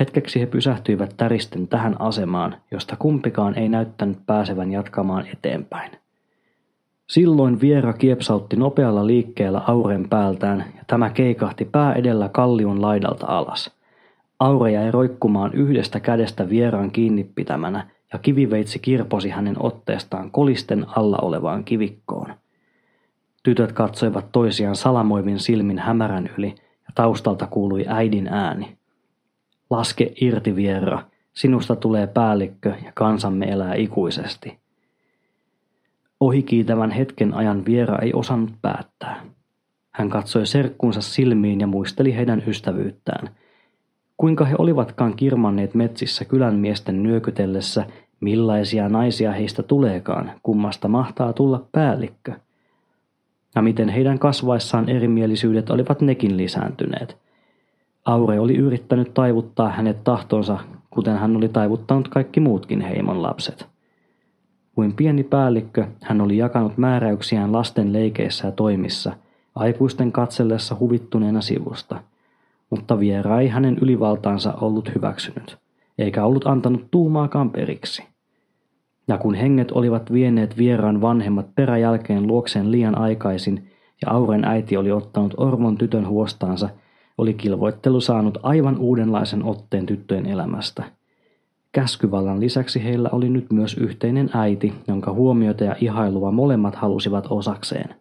Hetkeksi 0.00 0.40
he 0.40 0.46
pysähtyivät 0.46 1.14
täristen 1.16 1.68
tähän 1.68 2.00
asemaan, 2.00 2.56
josta 2.70 2.96
kumpikaan 2.98 3.58
ei 3.58 3.68
näyttänyt 3.68 4.18
pääsevän 4.26 4.72
jatkamaan 4.72 5.26
eteenpäin. 5.32 5.90
Silloin 7.10 7.60
viera 7.60 7.92
kiepsautti 7.92 8.56
nopealla 8.56 9.06
liikkeellä 9.06 9.62
auren 9.66 10.08
päältään 10.08 10.64
ja 10.76 10.82
tämä 10.86 11.10
keikahti 11.10 11.64
pää 11.64 11.92
edellä 11.94 12.28
kallion 12.28 12.82
laidalta 12.82 13.26
alas. 13.26 13.70
Aure 14.40 14.72
jäi 14.72 14.90
roikkumaan 14.90 15.54
yhdestä 15.54 16.00
kädestä 16.00 16.48
vieraan 16.48 16.90
kiinni 16.90 17.24
pitämänä 17.34 17.90
ja 18.12 18.18
kiviveitsi 18.18 18.78
kirposi 18.78 19.28
hänen 19.28 19.56
otteestaan 19.58 20.30
kolisten 20.30 20.86
alla 20.96 21.18
olevaan 21.22 21.64
kivikkoon. 21.64 22.34
Tytöt 23.42 23.72
katsoivat 23.72 24.32
toisiaan 24.32 24.76
salamoivin 24.76 25.38
silmin 25.38 25.78
hämärän 25.78 26.30
yli 26.38 26.54
ja 26.58 26.92
taustalta 26.94 27.46
kuului 27.46 27.84
äidin 27.88 28.28
ääni. 28.28 28.76
Laske 29.70 30.12
irti 30.20 30.56
vierra, 30.56 31.02
sinusta 31.32 31.76
tulee 31.76 32.06
päällikkö 32.06 32.74
ja 32.84 32.92
kansamme 32.94 33.46
elää 33.46 33.74
ikuisesti. 33.74 34.58
Ohikiitävän 36.20 36.90
hetken 36.90 37.34
ajan 37.34 37.64
viera 37.64 37.98
ei 37.98 38.12
osannut 38.14 38.50
päättää. 38.62 39.20
Hän 39.90 40.10
katsoi 40.10 40.46
serkkunsa 40.46 41.00
silmiin 41.00 41.60
ja 41.60 41.66
muisteli 41.66 42.16
heidän 42.16 42.42
ystävyyttään. 42.46 43.28
Kuinka 44.16 44.44
he 44.44 44.54
olivatkaan 44.58 45.16
kirmanneet 45.16 45.74
metsissä 45.74 46.24
kylän 46.24 46.54
miesten 46.54 47.02
nyökytellessä, 47.02 47.86
millaisia 48.20 48.88
naisia 48.88 49.32
heistä 49.32 49.62
tuleekaan, 49.62 50.32
kummasta 50.42 50.88
mahtaa 50.88 51.32
tulla 51.32 51.66
päällikkö. 51.72 52.32
Ja 53.54 53.62
miten 53.62 53.88
heidän 53.88 54.18
kasvaessaan 54.18 54.88
erimielisyydet 54.88 55.70
olivat 55.70 56.00
nekin 56.00 56.36
lisääntyneet. 56.36 57.16
Aure 58.04 58.40
oli 58.40 58.56
yrittänyt 58.56 59.14
taivuttaa 59.14 59.68
hänet 59.68 60.04
tahtonsa, 60.04 60.58
kuten 60.90 61.16
hän 61.16 61.36
oli 61.36 61.48
taivuttanut 61.48 62.08
kaikki 62.08 62.40
muutkin 62.40 62.80
heimon 62.80 63.22
lapset. 63.22 63.67
Kuin 64.78 64.92
pieni 64.92 65.24
päällikkö, 65.24 65.86
hän 66.02 66.20
oli 66.20 66.36
jakanut 66.36 66.76
määräyksiään 66.76 67.52
lasten 67.52 67.92
leikeissä 67.92 68.48
ja 68.48 68.52
toimissa, 68.52 69.12
aikuisten 69.54 70.12
katsellessa 70.12 70.76
huvittuneena 70.80 71.40
sivusta. 71.40 72.00
Mutta 72.70 73.00
viera 73.00 73.40
ei 73.40 73.48
hänen 73.48 73.78
ylivaltaansa 73.80 74.52
ollut 74.52 74.94
hyväksynyt, 74.94 75.58
eikä 75.98 76.24
ollut 76.24 76.46
antanut 76.46 76.90
tuumaakaan 76.90 77.50
periksi. 77.50 78.04
Ja 79.08 79.18
kun 79.18 79.34
henget 79.34 79.70
olivat 79.70 80.12
vieneet 80.12 80.58
vieraan 80.58 81.00
vanhemmat 81.00 81.54
peräjälkeen 81.54 82.26
luokseen 82.26 82.72
liian 82.72 82.98
aikaisin 82.98 83.70
ja 84.02 84.10
Auren 84.10 84.44
äiti 84.44 84.76
oli 84.76 84.92
ottanut 84.92 85.34
Ormon 85.36 85.78
tytön 85.78 86.08
huostaansa, 86.08 86.68
oli 87.18 87.34
kilvoittelu 87.34 88.00
saanut 88.00 88.38
aivan 88.42 88.78
uudenlaisen 88.78 89.44
otteen 89.44 89.86
tyttöjen 89.86 90.26
elämästä– 90.26 90.84
Käskyvallan 91.72 92.40
lisäksi 92.40 92.84
heillä 92.84 93.08
oli 93.12 93.28
nyt 93.28 93.52
myös 93.52 93.74
yhteinen 93.74 94.30
äiti, 94.34 94.74
jonka 94.86 95.12
huomiota 95.12 95.64
ja 95.64 95.76
ihailua 95.80 96.30
molemmat 96.30 96.74
halusivat 96.74 97.26
osakseen. 97.30 97.94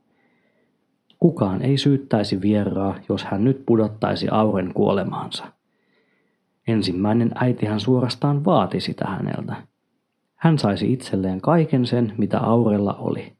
Kukaan 1.19 1.61
ei 1.61 1.77
syyttäisi 1.77 2.41
vieraa, 2.41 2.95
jos 3.09 3.23
hän 3.23 3.43
nyt 3.43 3.63
pudottaisi 3.65 4.27
Auren 4.31 4.73
kuolemaansa. 4.73 5.45
Ensimmäinen 6.67 7.31
äitihän 7.35 7.79
suorastaan 7.79 8.45
vaati 8.45 8.79
sitä 8.79 9.05
häneltä. 9.05 9.55
Hän 10.35 10.59
saisi 10.59 10.93
itselleen 10.93 11.41
kaiken 11.41 11.85
sen, 11.85 12.13
mitä 12.17 12.39
Aurella 12.39 12.93
oli. 12.93 13.33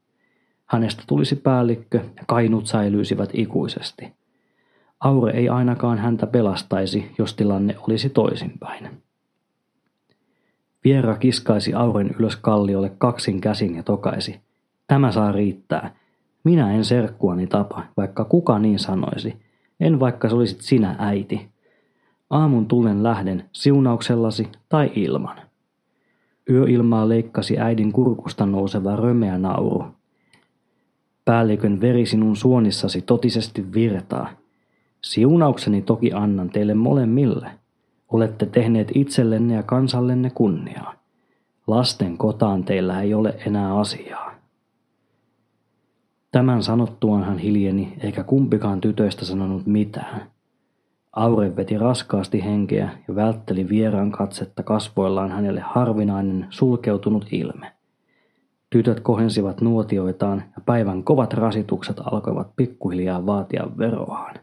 Hänestä 0.66 1.02
tulisi 1.06 1.36
päällikkö 1.36 2.00
ja 2.16 2.22
kainut 2.26 2.66
säilyisivät 2.66 3.30
ikuisesti. 3.32 4.12
Aure 5.00 5.32
ei 5.32 5.48
ainakaan 5.48 5.98
häntä 5.98 6.26
pelastaisi, 6.26 7.10
jos 7.18 7.34
tilanne 7.34 7.74
olisi 7.78 8.10
toisinpäin. 8.10 9.07
Viera 10.84 11.16
kiskaisi 11.16 11.74
Auren 11.74 12.10
ylös 12.18 12.36
kalliolle 12.36 12.92
kaksin 12.98 13.40
käsin 13.40 13.76
ja 13.76 13.82
tokaisi. 13.82 14.40
Tämä 14.86 15.12
saa 15.12 15.32
riittää. 15.32 15.94
Minä 16.44 16.72
en 16.72 16.84
serkkuani 16.84 17.46
tapa, 17.46 17.84
vaikka 17.96 18.24
kuka 18.24 18.58
niin 18.58 18.78
sanoisi. 18.78 19.36
En 19.80 20.00
vaikka 20.00 20.28
se 20.28 20.34
olisit 20.34 20.60
sinä 20.60 20.96
äiti. 20.98 21.48
Aamun 22.30 22.66
tulen 22.66 23.02
lähden 23.02 23.44
siunauksellasi 23.52 24.48
tai 24.68 24.90
ilman. 24.94 25.36
Yöilmaa 26.50 27.08
leikkasi 27.08 27.58
äidin 27.58 27.92
kurkusta 27.92 28.46
nouseva 28.46 28.96
römeä 28.96 29.38
nauru. 29.38 29.84
Päällikön 31.24 31.80
veri 31.80 32.06
sinun 32.06 32.36
suonissasi 32.36 33.02
totisesti 33.02 33.72
virtaa. 33.72 34.28
Siunaukseni 35.00 35.82
toki 35.82 36.12
annan 36.12 36.50
teille 36.50 36.74
molemmille. 36.74 37.50
Olette 38.12 38.46
tehneet 38.46 38.88
itsellenne 38.94 39.54
ja 39.54 39.62
kansallenne 39.62 40.30
kunniaa. 40.30 40.94
Lasten 41.66 42.18
kotaan 42.18 42.64
teillä 42.64 43.02
ei 43.02 43.14
ole 43.14 43.34
enää 43.46 43.78
asiaa. 43.78 44.34
Tämän 46.32 46.62
sanottuaan 46.62 47.24
hän 47.24 47.38
hiljeni, 47.38 47.96
eikä 48.00 48.24
kumpikaan 48.24 48.80
tytöistä 48.80 49.24
sanonut 49.24 49.66
mitään. 49.66 50.30
Aure 51.12 51.56
veti 51.56 51.78
raskaasti 51.78 52.44
henkeä 52.44 52.90
ja 53.08 53.14
vältteli 53.14 53.68
vieraan 53.68 54.12
katsetta 54.12 54.62
kasvoillaan 54.62 55.30
hänelle 55.30 55.60
harvinainen 55.60 56.46
sulkeutunut 56.50 57.26
ilme. 57.32 57.72
Tytöt 58.70 59.00
kohensivat 59.00 59.60
nuotioitaan 59.60 60.42
ja 60.56 60.62
päivän 60.66 61.02
kovat 61.02 61.34
rasitukset 61.34 61.96
alkoivat 62.04 62.56
pikkuhiljaa 62.56 63.26
vaatia 63.26 63.68
veroaan. 63.78 64.34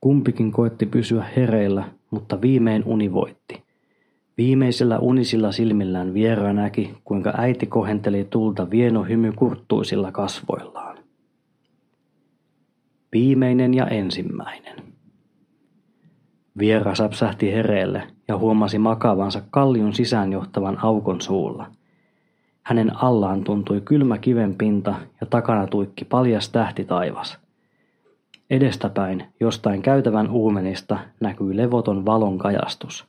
Kumpikin 0.00 0.52
koetti 0.52 0.86
pysyä 0.86 1.24
hereillä, 1.36 1.84
mutta 2.10 2.40
viimein 2.40 2.82
uni 2.86 3.12
voitti. 3.12 3.62
Viimeisillä 4.38 4.98
unisilla 4.98 5.52
silmillään 5.52 6.14
Viera 6.14 6.52
näki, 6.52 6.94
kuinka 7.04 7.32
äiti 7.36 7.66
kohenteli 7.66 8.26
tulta 8.30 8.70
vieno 8.70 9.02
hymy 9.02 9.32
kurttuisilla 9.32 10.12
kasvoillaan. 10.12 10.98
Viimeinen 13.12 13.74
ja 13.74 13.86
ensimmäinen. 13.86 14.76
Viera 16.58 16.94
säpsähti 16.94 17.52
hereelle 17.52 18.02
ja 18.28 18.38
huomasi 18.38 18.78
makavansa 18.78 19.42
kallion 19.50 19.92
sisään 19.92 20.32
johtavan 20.32 20.78
aukon 20.84 21.20
suulla. 21.20 21.70
Hänen 22.62 22.96
allaan 22.96 23.44
tuntui 23.44 23.80
kylmä 23.80 24.18
kiven 24.18 24.54
pinta 24.54 24.94
ja 25.20 25.26
takana 25.26 25.66
tuikki 25.66 26.04
paljas 26.04 26.48
tähti 26.48 26.84
taivas. 26.84 27.47
Edestäpäin 28.50 29.24
jostain 29.40 29.82
käytävän 29.82 30.30
uumenista 30.30 30.98
näkyi 31.20 31.56
levoton 31.56 32.06
valon 32.06 32.38
kajastus. 32.38 33.06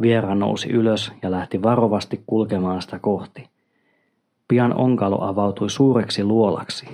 Viera 0.00 0.34
nousi 0.34 0.68
ylös 0.68 1.12
ja 1.22 1.30
lähti 1.30 1.62
varovasti 1.62 2.22
kulkemaan 2.26 2.82
sitä 2.82 2.98
kohti. 2.98 3.48
Pian 4.48 4.78
onkalo 4.78 5.22
avautui 5.22 5.70
suureksi 5.70 6.24
luolaksi. 6.24 6.86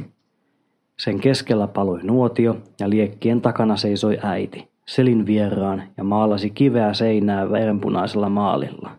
Sen 0.97 1.21
keskellä 1.21 1.67
paloi 1.67 2.01
nuotio 2.03 2.57
ja 2.81 2.91
liekkien 2.91 3.41
takana 3.41 3.77
seisoi 3.77 4.19
äiti, 4.23 4.69
selin 4.87 5.27
vieraan 5.27 5.83
ja 5.97 6.05
maalasi 6.05 6.51
kiveä 6.51 6.95
seinää 6.95 7.51
verenpunaisella 7.51 8.29
maalilla. 8.29 8.91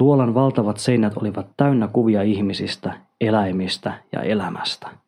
Luolan 0.00 0.34
valtavat 0.34 0.76
seinät 0.76 1.16
olivat 1.16 1.46
täynnä 1.56 1.88
kuvia 1.88 2.22
ihmisistä, 2.22 2.92
eläimistä 3.20 3.94
ja 4.12 4.22
elämästä. 4.22 5.05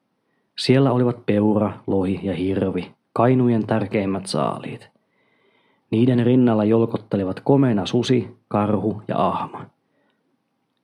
Siellä 0.58 0.92
olivat 0.92 1.26
peura, 1.26 1.72
lohi 1.86 2.20
ja 2.22 2.34
hirvi, 2.34 2.90
kainujen 3.12 3.66
tärkeimmät 3.66 4.26
saaliit. 4.26 4.90
Niiden 5.90 6.26
rinnalla 6.26 6.64
jolkottelivat 6.64 7.40
komeena 7.40 7.86
susi, 7.86 8.36
karhu 8.48 9.02
ja 9.08 9.26
ahma. 9.26 9.66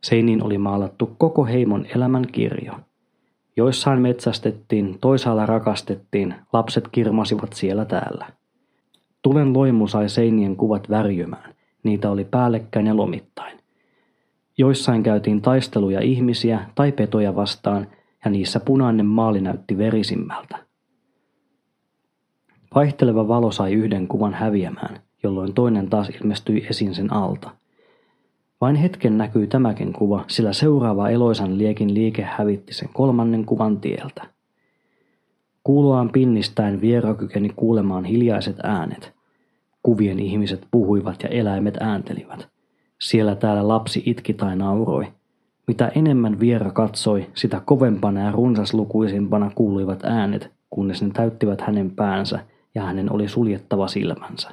Seiniin 0.03 0.43
oli 0.43 0.59
maalattu 0.59 1.15
koko 1.19 1.45
heimon 1.45 1.87
elämän 1.95 2.27
kirjo. 2.33 2.73
Joissain 3.57 4.01
metsästettiin, 4.01 4.99
toisaalla 5.01 5.47
rakastettiin, 5.47 6.35
lapset 6.53 6.89
kirmasivat 6.89 7.53
siellä 7.53 7.85
täällä. 7.85 8.27
Tulen 9.23 9.53
loimu 9.55 9.87
sai 9.87 10.09
seinien 10.09 10.57
kuvat 10.57 10.91
värjymään, 10.91 11.55
niitä 11.83 12.11
oli 12.11 12.25
päällekkäin 12.25 12.87
ja 12.87 12.97
lomittain. 12.97 13.59
Joissain 14.59 15.03
käytiin 15.03 15.43
taisteluja 15.43 16.01
ihmisiä 16.01 16.61
tai 16.75 16.93
petoja 16.93 17.37
vastaan, 17.37 17.87
ja 18.25 18.31
niissä 18.31 18.61
punainen 18.61 19.07
maali 19.07 19.41
näytti 19.41 19.79
verisimmältä. 19.79 20.59
Vaihteleva 22.75 23.29
valo 23.29 23.51
sai 23.51 23.73
yhden 23.73 24.09
kuvan 24.09 24.35
häviämään, 24.35 25.01
jolloin 25.23 25.55
toinen 25.55 25.91
taas 25.91 26.09
ilmestyi 26.09 26.67
esiin 26.71 26.95
sen 26.95 27.13
alta. 27.13 27.51
Vain 28.61 28.77
hetken 28.77 29.19
näkyy 29.19 29.47
tämäkin 29.47 29.93
kuva, 29.93 30.25
sillä 30.29 30.53
seuraava 30.53 31.11
eloisan 31.11 31.59
liekin 31.59 31.95
liike 31.95 32.23
hävitti 32.23 32.75
sen 32.75 32.89
kolmannen 32.93 33.45
kuvan 33.45 33.81
tieltä. 33.81 34.23
Kuuloaan 35.65 36.11
pinnistäen 36.13 36.81
Viera 36.81 37.15
kykeni 37.15 37.49
kuulemaan 37.57 38.05
hiljaiset 38.05 38.57
äänet. 38.63 39.15
Kuvien 39.83 40.21
ihmiset 40.21 40.69
puhuivat 40.71 41.23
ja 41.23 41.29
eläimet 41.29 41.77
ääntelivät. 41.81 42.49
Siellä 43.01 43.35
täällä 43.35 43.69
lapsi 43.69 44.03
itki 44.07 44.35
tai 44.35 44.57
nauroi. 44.57 45.13
Mitä 45.67 45.89
enemmän 45.95 46.41
Viera 46.41 46.71
katsoi, 46.71 47.27
sitä 47.35 47.61
kovempana 47.65 48.21
ja 48.21 48.33
runsaslukuisimpana 48.33 49.51
kuuluivat 49.55 50.05
äänet, 50.05 50.51
kunnes 50.71 51.03
ne 51.03 51.11
täyttivät 51.11 51.61
hänen 51.61 51.91
päänsä 51.91 52.39
ja 52.75 52.83
hänen 52.83 53.13
oli 53.13 53.29
suljettava 53.29 53.89
silmänsä. 53.89 54.51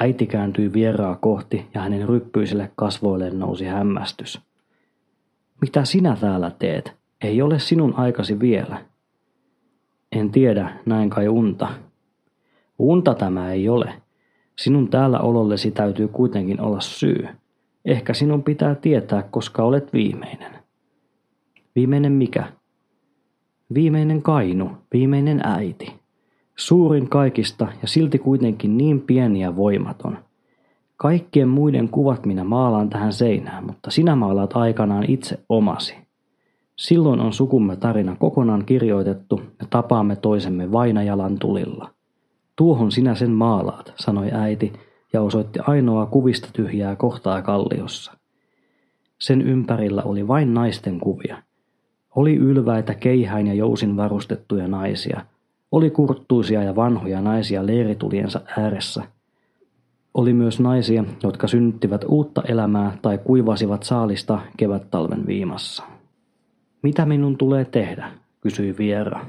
Äiti 0.00 0.26
kääntyi 0.26 0.72
vieraa 0.72 1.16
kohti 1.16 1.66
ja 1.74 1.80
hänen 1.80 2.08
ryppyisille 2.08 2.70
kasvoilleen 2.76 3.38
nousi 3.38 3.64
hämmästys. 3.64 4.40
Mitä 5.60 5.84
sinä 5.84 6.16
täällä 6.20 6.50
teet? 6.58 6.96
Ei 7.20 7.42
ole 7.42 7.58
sinun 7.58 7.94
aikasi 7.96 8.40
vielä. 8.40 8.84
En 10.12 10.30
tiedä, 10.30 10.76
näin 10.86 11.10
kai 11.10 11.28
unta. 11.28 11.68
Unta 12.78 13.14
tämä 13.14 13.52
ei 13.52 13.68
ole. 13.68 14.02
Sinun 14.58 14.88
täällä 14.88 15.20
olollesi 15.20 15.70
täytyy 15.70 16.08
kuitenkin 16.08 16.60
olla 16.60 16.80
syy. 16.80 17.28
Ehkä 17.88 18.14
sinun 18.14 18.42
pitää 18.42 18.74
tietää, 18.74 19.22
koska 19.22 19.62
olet 19.62 19.92
viimeinen. 19.92 20.52
Viimeinen 21.76 22.12
mikä? 22.12 22.52
Viimeinen 23.74 24.22
kainu, 24.22 24.70
viimeinen 24.92 25.40
äiti. 25.44 25.92
Suurin 26.56 27.08
kaikista 27.08 27.68
ja 27.82 27.88
silti 27.88 28.18
kuitenkin 28.18 28.78
niin 28.78 29.00
pieni 29.00 29.40
ja 29.40 29.56
voimaton. 29.56 30.18
Kaikkien 30.96 31.48
muiden 31.48 31.88
kuvat 31.88 32.26
minä 32.26 32.44
maalaan 32.44 32.90
tähän 32.90 33.12
seinään, 33.12 33.66
mutta 33.66 33.90
sinä 33.90 34.16
maalaat 34.16 34.56
aikanaan 34.56 35.04
itse 35.10 35.40
omasi. 35.48 35.94
Silloin 36.76 37.20
on 37.20 37.32
sukumme 37.32 37.76
tarina 37.76 38.16
kokonaan 38.16 38.64
kirjoitettu 38.64 39.40
ja 39.60 39.66
tapaamme 39.70 40.16
toisemme 40.16 40.72
vainajalan 40.72 41.38
tulilla. 41.38 41.90
Tuohon 42.56 42.92
sinä 42.92 43.14
sen 43.14 43.30
maalaat, 43.30 43.92
sanoi 43.96 44.28
äiti 44.32 44.72
ja 45.12 45.22
osoitti 45.22 45.58
ainoa 45.66 46.06
kuvista 46.06 46.48
tyhjää 46.52 46.96
kohtaa 46.96 47.42
kalliossa. 47.42 48.12
Sen 49.18 49.42
ympärillä 49.42 50.02
oli 50.02 50.28
vain 50.28 50.54
naisten 50.54 51.00
kuvia. 51.00 51.42
Oli 52.16 52.36
ylväitä 52.36 52.94
keihäin 52.94 53.46
ja 53.46 53.54
jousin 53.54 53.96
varustettuja 53.96 54.68
naisia– 54.68 55.24
oli 55.72 55.90
kurttuisia 55.90 56.62
ja 56.62 56.76
vanhoja 56.76 57.20
naisia 57.20 57.66
leirituliensa 57.66 58.40
ääressä. 58.58 59.02
Oli 60.14 60.32
myös 60.32 60.60
naisia, 60.60 61.04
jotka 61.22 61.48
synnyttivät 61.48 62.04
uutta 62.08 62.42
elämää 62.42 62.98
tai 63.02 63.18
kuivasivat 63.18 63.82
saalista 63.82 64.40
kevättalven 64.56 65.26
viimassa. 65.26 65.82
Mitä 66.82 67.06
minun 67.06 67.36
tulee 67.36 67.64
tehdä, 67.64 68.10
kysyi 68.40 68.74
Viera. 68.78 69.26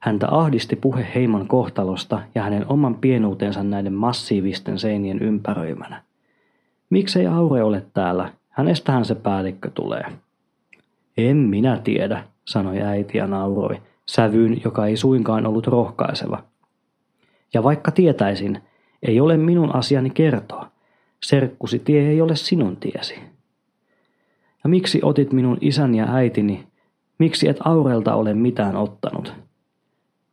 Häntä 0.00 0.28
ahdisti 0.30 0.76
puhe 0.76 1.06
heimon 1.14 1.48
kohtalosta 1.48 2.22
ja 2.34 2.42
hänen 2.42 2.64
oman 2.68 2.94
pienuutensa 2.94 3.62
näiden 3.62 3.92
massiivisten 3.92 4.78
seinien 4.78 5.18
ympäröimänä. 5.18 6.02
Miksei 6.90 7.26
Aure 7.26 7.62
ole 7.62 7.86
täällä? 7.94 8.32
Hänestähän 8.48 9.04
se 9.04 9.14
päällikkö 9.14 9.70
tulee. 9.70 10.04
En 11.16 11.36
minä 11.36 11.80
tiedä, 11.84 12.24
sanoi 12.44 12.82
äiti 12.82 13.18
ja 13.18 13.26
nauroi 13.26 13.80
sävyyn, 14.06 14.60
joka 14.64 14.86
ei 14.86 14.96
suinkaan 14.96 15.46
ollut 15.46 15.66
rohkaiseva. 15.66 16.42
Ja 17.54 17.62
vaikka 17.62 17.90
tietäisin, 17.90 18.62
ei 19.02 19.20
ole 19.20 19.36
minun 19.36 19.74
asiani 19.74 20.10
kertoa. 20.10 20.70
Serkkusi 21.22 21.78
tie 21.78 22.08
ei 22.08 22.20
ole 22.20 22.36
sinun 22.36 22.76
tiesi. 22.76 23.14
Ja 24.64 24.70
miksi 24.70 25.00
otit 25.02 25.32
minun 25.32 25.58
isäni 25.60 25.98
ja 25.98 26.06
äitini? 26.14 26.66
Miksi 27.18 27.48
et 27.48 27.56
Aurelta 27.64 28.14
ole 28.14 28.34
mitään 28.34 28.76
ottanut? 28.76 29.34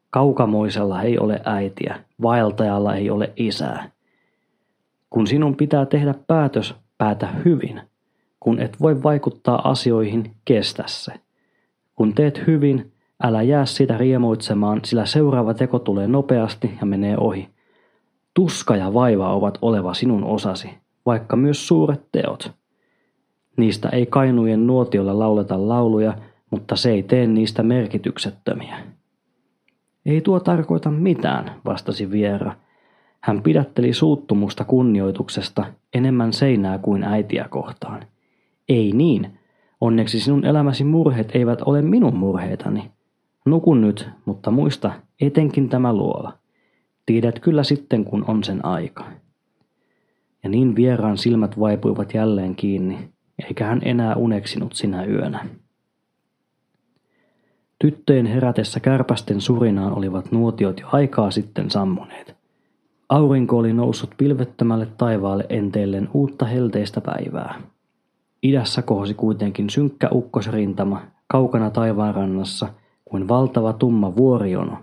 Kaukamoisella 0.10 1.02
ei 1.02 1.20
ole 1.20 1.42
äitiä, 1.46 2.00
vaeltajalla 2.22 2.96
ei 2.96 3.10
ole 3.10 3.34
isää. 3.36 3.92
Kun 5.10 5.28
sinun 5.28 5.56
pitää 5.56 5.86
tehdä 5.86 6.14
päätös, 6.28 6.76
päätä 6.98 7.28
hyvin. 7.46 7.82
Kun 8.40 8.60
et 8.60 8.82
voi 8.82 9.04
vaikuttaa 9.04 9.70
asioihin, 9.70 10.32
kestä 10.46 10.84
se. 10.88 11.14
Kun 11.96 12.14
teet 12.14 12.48
hyvin, 12.48 12.92
Älä 13.24 13.42
jää 13.42 13.66
sitä 13.66 13.98
riemuitsemaan, 13.98 14.80
sillä 14.86 15.06
seuraava 15.06 15.54
teko 15.54 15.80
tulee 15.80 16.08
nopeasti 16.08 16.78
ja 16.80 16.86
menee 16.86 17.18
ohi. 17.18 17.50
Tuska 18.34 18.76
ja 18.76 18.94
vaiva 18.94 19.34
ovat 19.34 19.58
oleva 19.62 19.94
sinun 19.94 20.24
osasi, 20.24 20.70
vaikka 21.06 21.36
myös 21.36 21.68
suuret 21.68 22.02
teot. 22.12 22.52
Niistä 23.58 23.90
ei 23.90 24.06
kainujen 24.06 24.68
nuotiolla 24.68 25.20
lauleta 25.20 25.68
lauluja, 25.68 26.14
mutta 26.52 26.76
se 26.76 26.92
ei 26.92 27.04
tee 27.04 27.28
niistä 27.28 27.64
merkityksettömiä. 27.64 28.78
Ei 30.08 30.22
tuo 30.22 30.40
tarkoita 30.40 30.92
mitään, 30.92 31.52
vastasi 31.66 32.12
Viera. 32.12 32.56
Hän 33.22 33.42
pidätteli 33.42 33.94
suuttumusta 33.94 34.64
kunnioituksesta 34.64 35.66
enemmän 35.94 36.34
seinää 36.34 36.78
kuin 36.78 37.04
äitiä 37.04 37.46
kohtaan. 37.50 38.02
Ei 38.70 38.92
niin. 38.92 39.40
Onneksi 39.82 40.20
sinun 40.20 40.46
elämäsi 40.46 40.84
murheet 40.84 41.36
eivät 41.36 41.62
ole 41.62 41.82
minun 41.82 42.16
murheitani. 42.16 42.92
Nuku 43.46 43.76
nyt, 43.76 44.10
mutta 44.26 44.52
muista 44.52 44.92
etenkin 45.22 45.70
tämä 45.70 45.94
luola. 45.94 46.34
Tiedät 47.06 47.40
kyllä 47.40 47.64
sitten, 47.64 48.06
kun 48.06 48.26
on 48.28 48.44
sen 48.44 48.66
aika. 48.66 49.06
Ja 50.44 50.50
niin 50.50 50.76
vieraan 50.76 51.18
silmät 51.18 51.60
vaipuivat 51.60 52.14
jälleen 52.14 52.56
kiinni, 52.56 53.10
eikä 53.48 53.66
hän 53.66 53.82
enää 53.86 54.16
uneksinut 54.16 54.74
sinä 54.74 55.06
yönä. 55.06 55.46
Tyttöjen 57.80 58.26
herätessä 58.26 58.80
kärpästen 58.80 59.42
surinaan 59.42 59.94
olivat 59.94 60.32
nuotiot 60.32 60.80
jo 60.80 60.88
aikaa 60.92 61.32
sitten 61.32 61.72
sammuneet. 61.72 62.36
Aurinko 63.10 63.58
oli 63.58 63.74
noussut 63.74 64.10
pilvettömälle 64.18 64.88
taivaalle 64.98 65.46
enteellen 65.50 66.10
uutta 66.14 66.46
helteistä 66.46 67.02
päivää. 67.02 67.62
Idässä 68.44 68.82
kohosi 68.82 69.14
kuitenkin 69.14 69.70
synkkä 69.70 70.10
ukkosrintama 70.12 71.02
kaukana 71.28 71.70
taivaanrannassa– 71.70 72.68
kuin 73.10 73.28
valtava 73.28 73.74
tumma 73.74 74.16
vuorijono. 74.16 74.78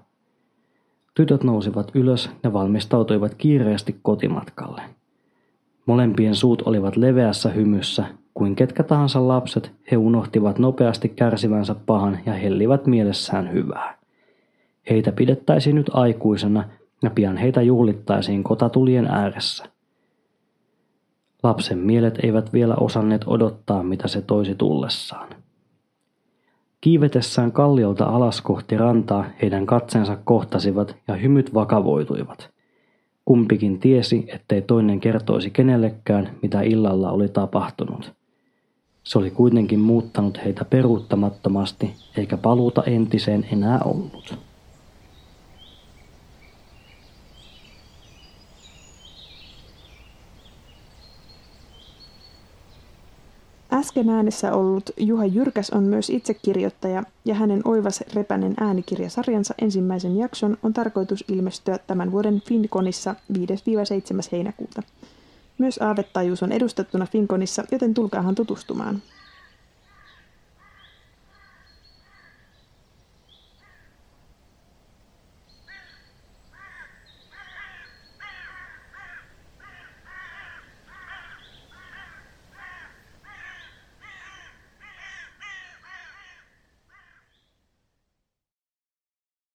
Tytöt 1.15 1.45
nousivat 1.45 1.91
ylös 1.95 2.31
ja 2.43 2.53
valmistautuivat 2.53 3.35
kiireesti 3.35 3.97
kotimatkalle. 4.03 4.83
Molempien 5.87 6.35
suut 6.35 6.63
olivat 6.63 6.97
leveässä 6.97 7.49
hymyssä, 7.49 8.05
kuin 8.35 8.57
ketkä 8.57 8.83
tahansa 8.83 9.29
lapset, 9.29 9.73
he 9.91 9.97
unohtivat 9.97 10.59
nopeasti 10.59 11.09
kärsivänsä 11.09 11.75
pahan 11.87 12.19
ja 12.27 12.33
hellivät 12.33 12.87
mielessään 12.87 13.53
hyvää. 13.53 13.99
Heitä 14.91 15.13
pidettäisiin 15.13 15.77
nyt 15.77 15.91
aikuisena 15.93 16.65
ja 17.03 17.11
pian 17.11 17.37
heitä 17.37 17.63
juhlittaisiin 17.63 18.45
kotatulien 18.45 19.07
ääressä. 19.07 19.65
Lapsen 21.43 21.79
mielet 21.79 22.19
eivät 22.23 22.53
vielä 22.53 22.75
osanneet 22.75 23.25
odottaa, 23.27 23.83
mitä 23.83 24.09
se 24.09 24.23
toisi 24.23 24.55
tullessaan. 24.55 25.29
Kiivetessään 26.81 27.53
kalliolta 27.53 28.05
alas 28.05 28.41
kohti 28.41 28.77
rantaa 28.77 29.25
heidän 29.43 29.67
katsensa 29.67 30.17
kohtasivat 30.25 30.97
ja 31.09 31.15
hymyt 31.15 31.55
vakavoituivat. 31.55 32.51
Kumpikin 33.25 33.81
tiesi, 33.81 34.27
ettei 34.29 34.63
toinen 34.63 35.01
kertoisi 35.01 35.51
kenellekään, 35.51 36.31
mitä 36.43 36.63
illalla 36.63 37.11
oli 37.11 37.29
tapahtunut. 37.29 38.15
Se 39.05 39.19
oli 39.19 39.31
kuitenkin 39.31 39.81
muuttanut 39.81 40.39
heitä 40.45 40.65
peruuttamattomasti, 40.65 41.95
eikä 42.17 42.37
paluuta 42.37 42.83
entiseen 42.85 43.47
enää 43.53 43.81
ollut. 43.85 44.39
Äsken 53.73 54.09
äänessä 54.09 54.53
ollut 54.53 54.91
Juha 54.97 55.25
Jyrkäs 55.27 55.71
on 55.71 55.83
myös 55.83 56.11
itse 56.11 56.35
kirjoittaja 56.35 57.03
ja 57.25 57.35
hänen 57.35 57.63
Oivas 57.65 58.05
Repänen 58.15 58.55
äänikirjasarjansa 58.61 59.55
ensimmäisen 59.63 60.17
jakson 60.17 60.57
on 60.63 60.73
tarkoitus 60.73 61.25
ilmestyä 61.29 61.79
tämän 61.79 62.13
vuoden 62.13 62.43
Finkonissa 62.47 63.15
5-7. 63.33 63.37
heinäkuuta. 64.33 64.83
Myös 65.59 65.79
aavettajuus 65.83 66.43
on 66.43 66.53
edustettuna 66.53 67.07
Finkonissa, 67.07 67.65
joten 67.73 67.95
tulkaahan 67.95 68.35
tutustumaan. 68.35 69.03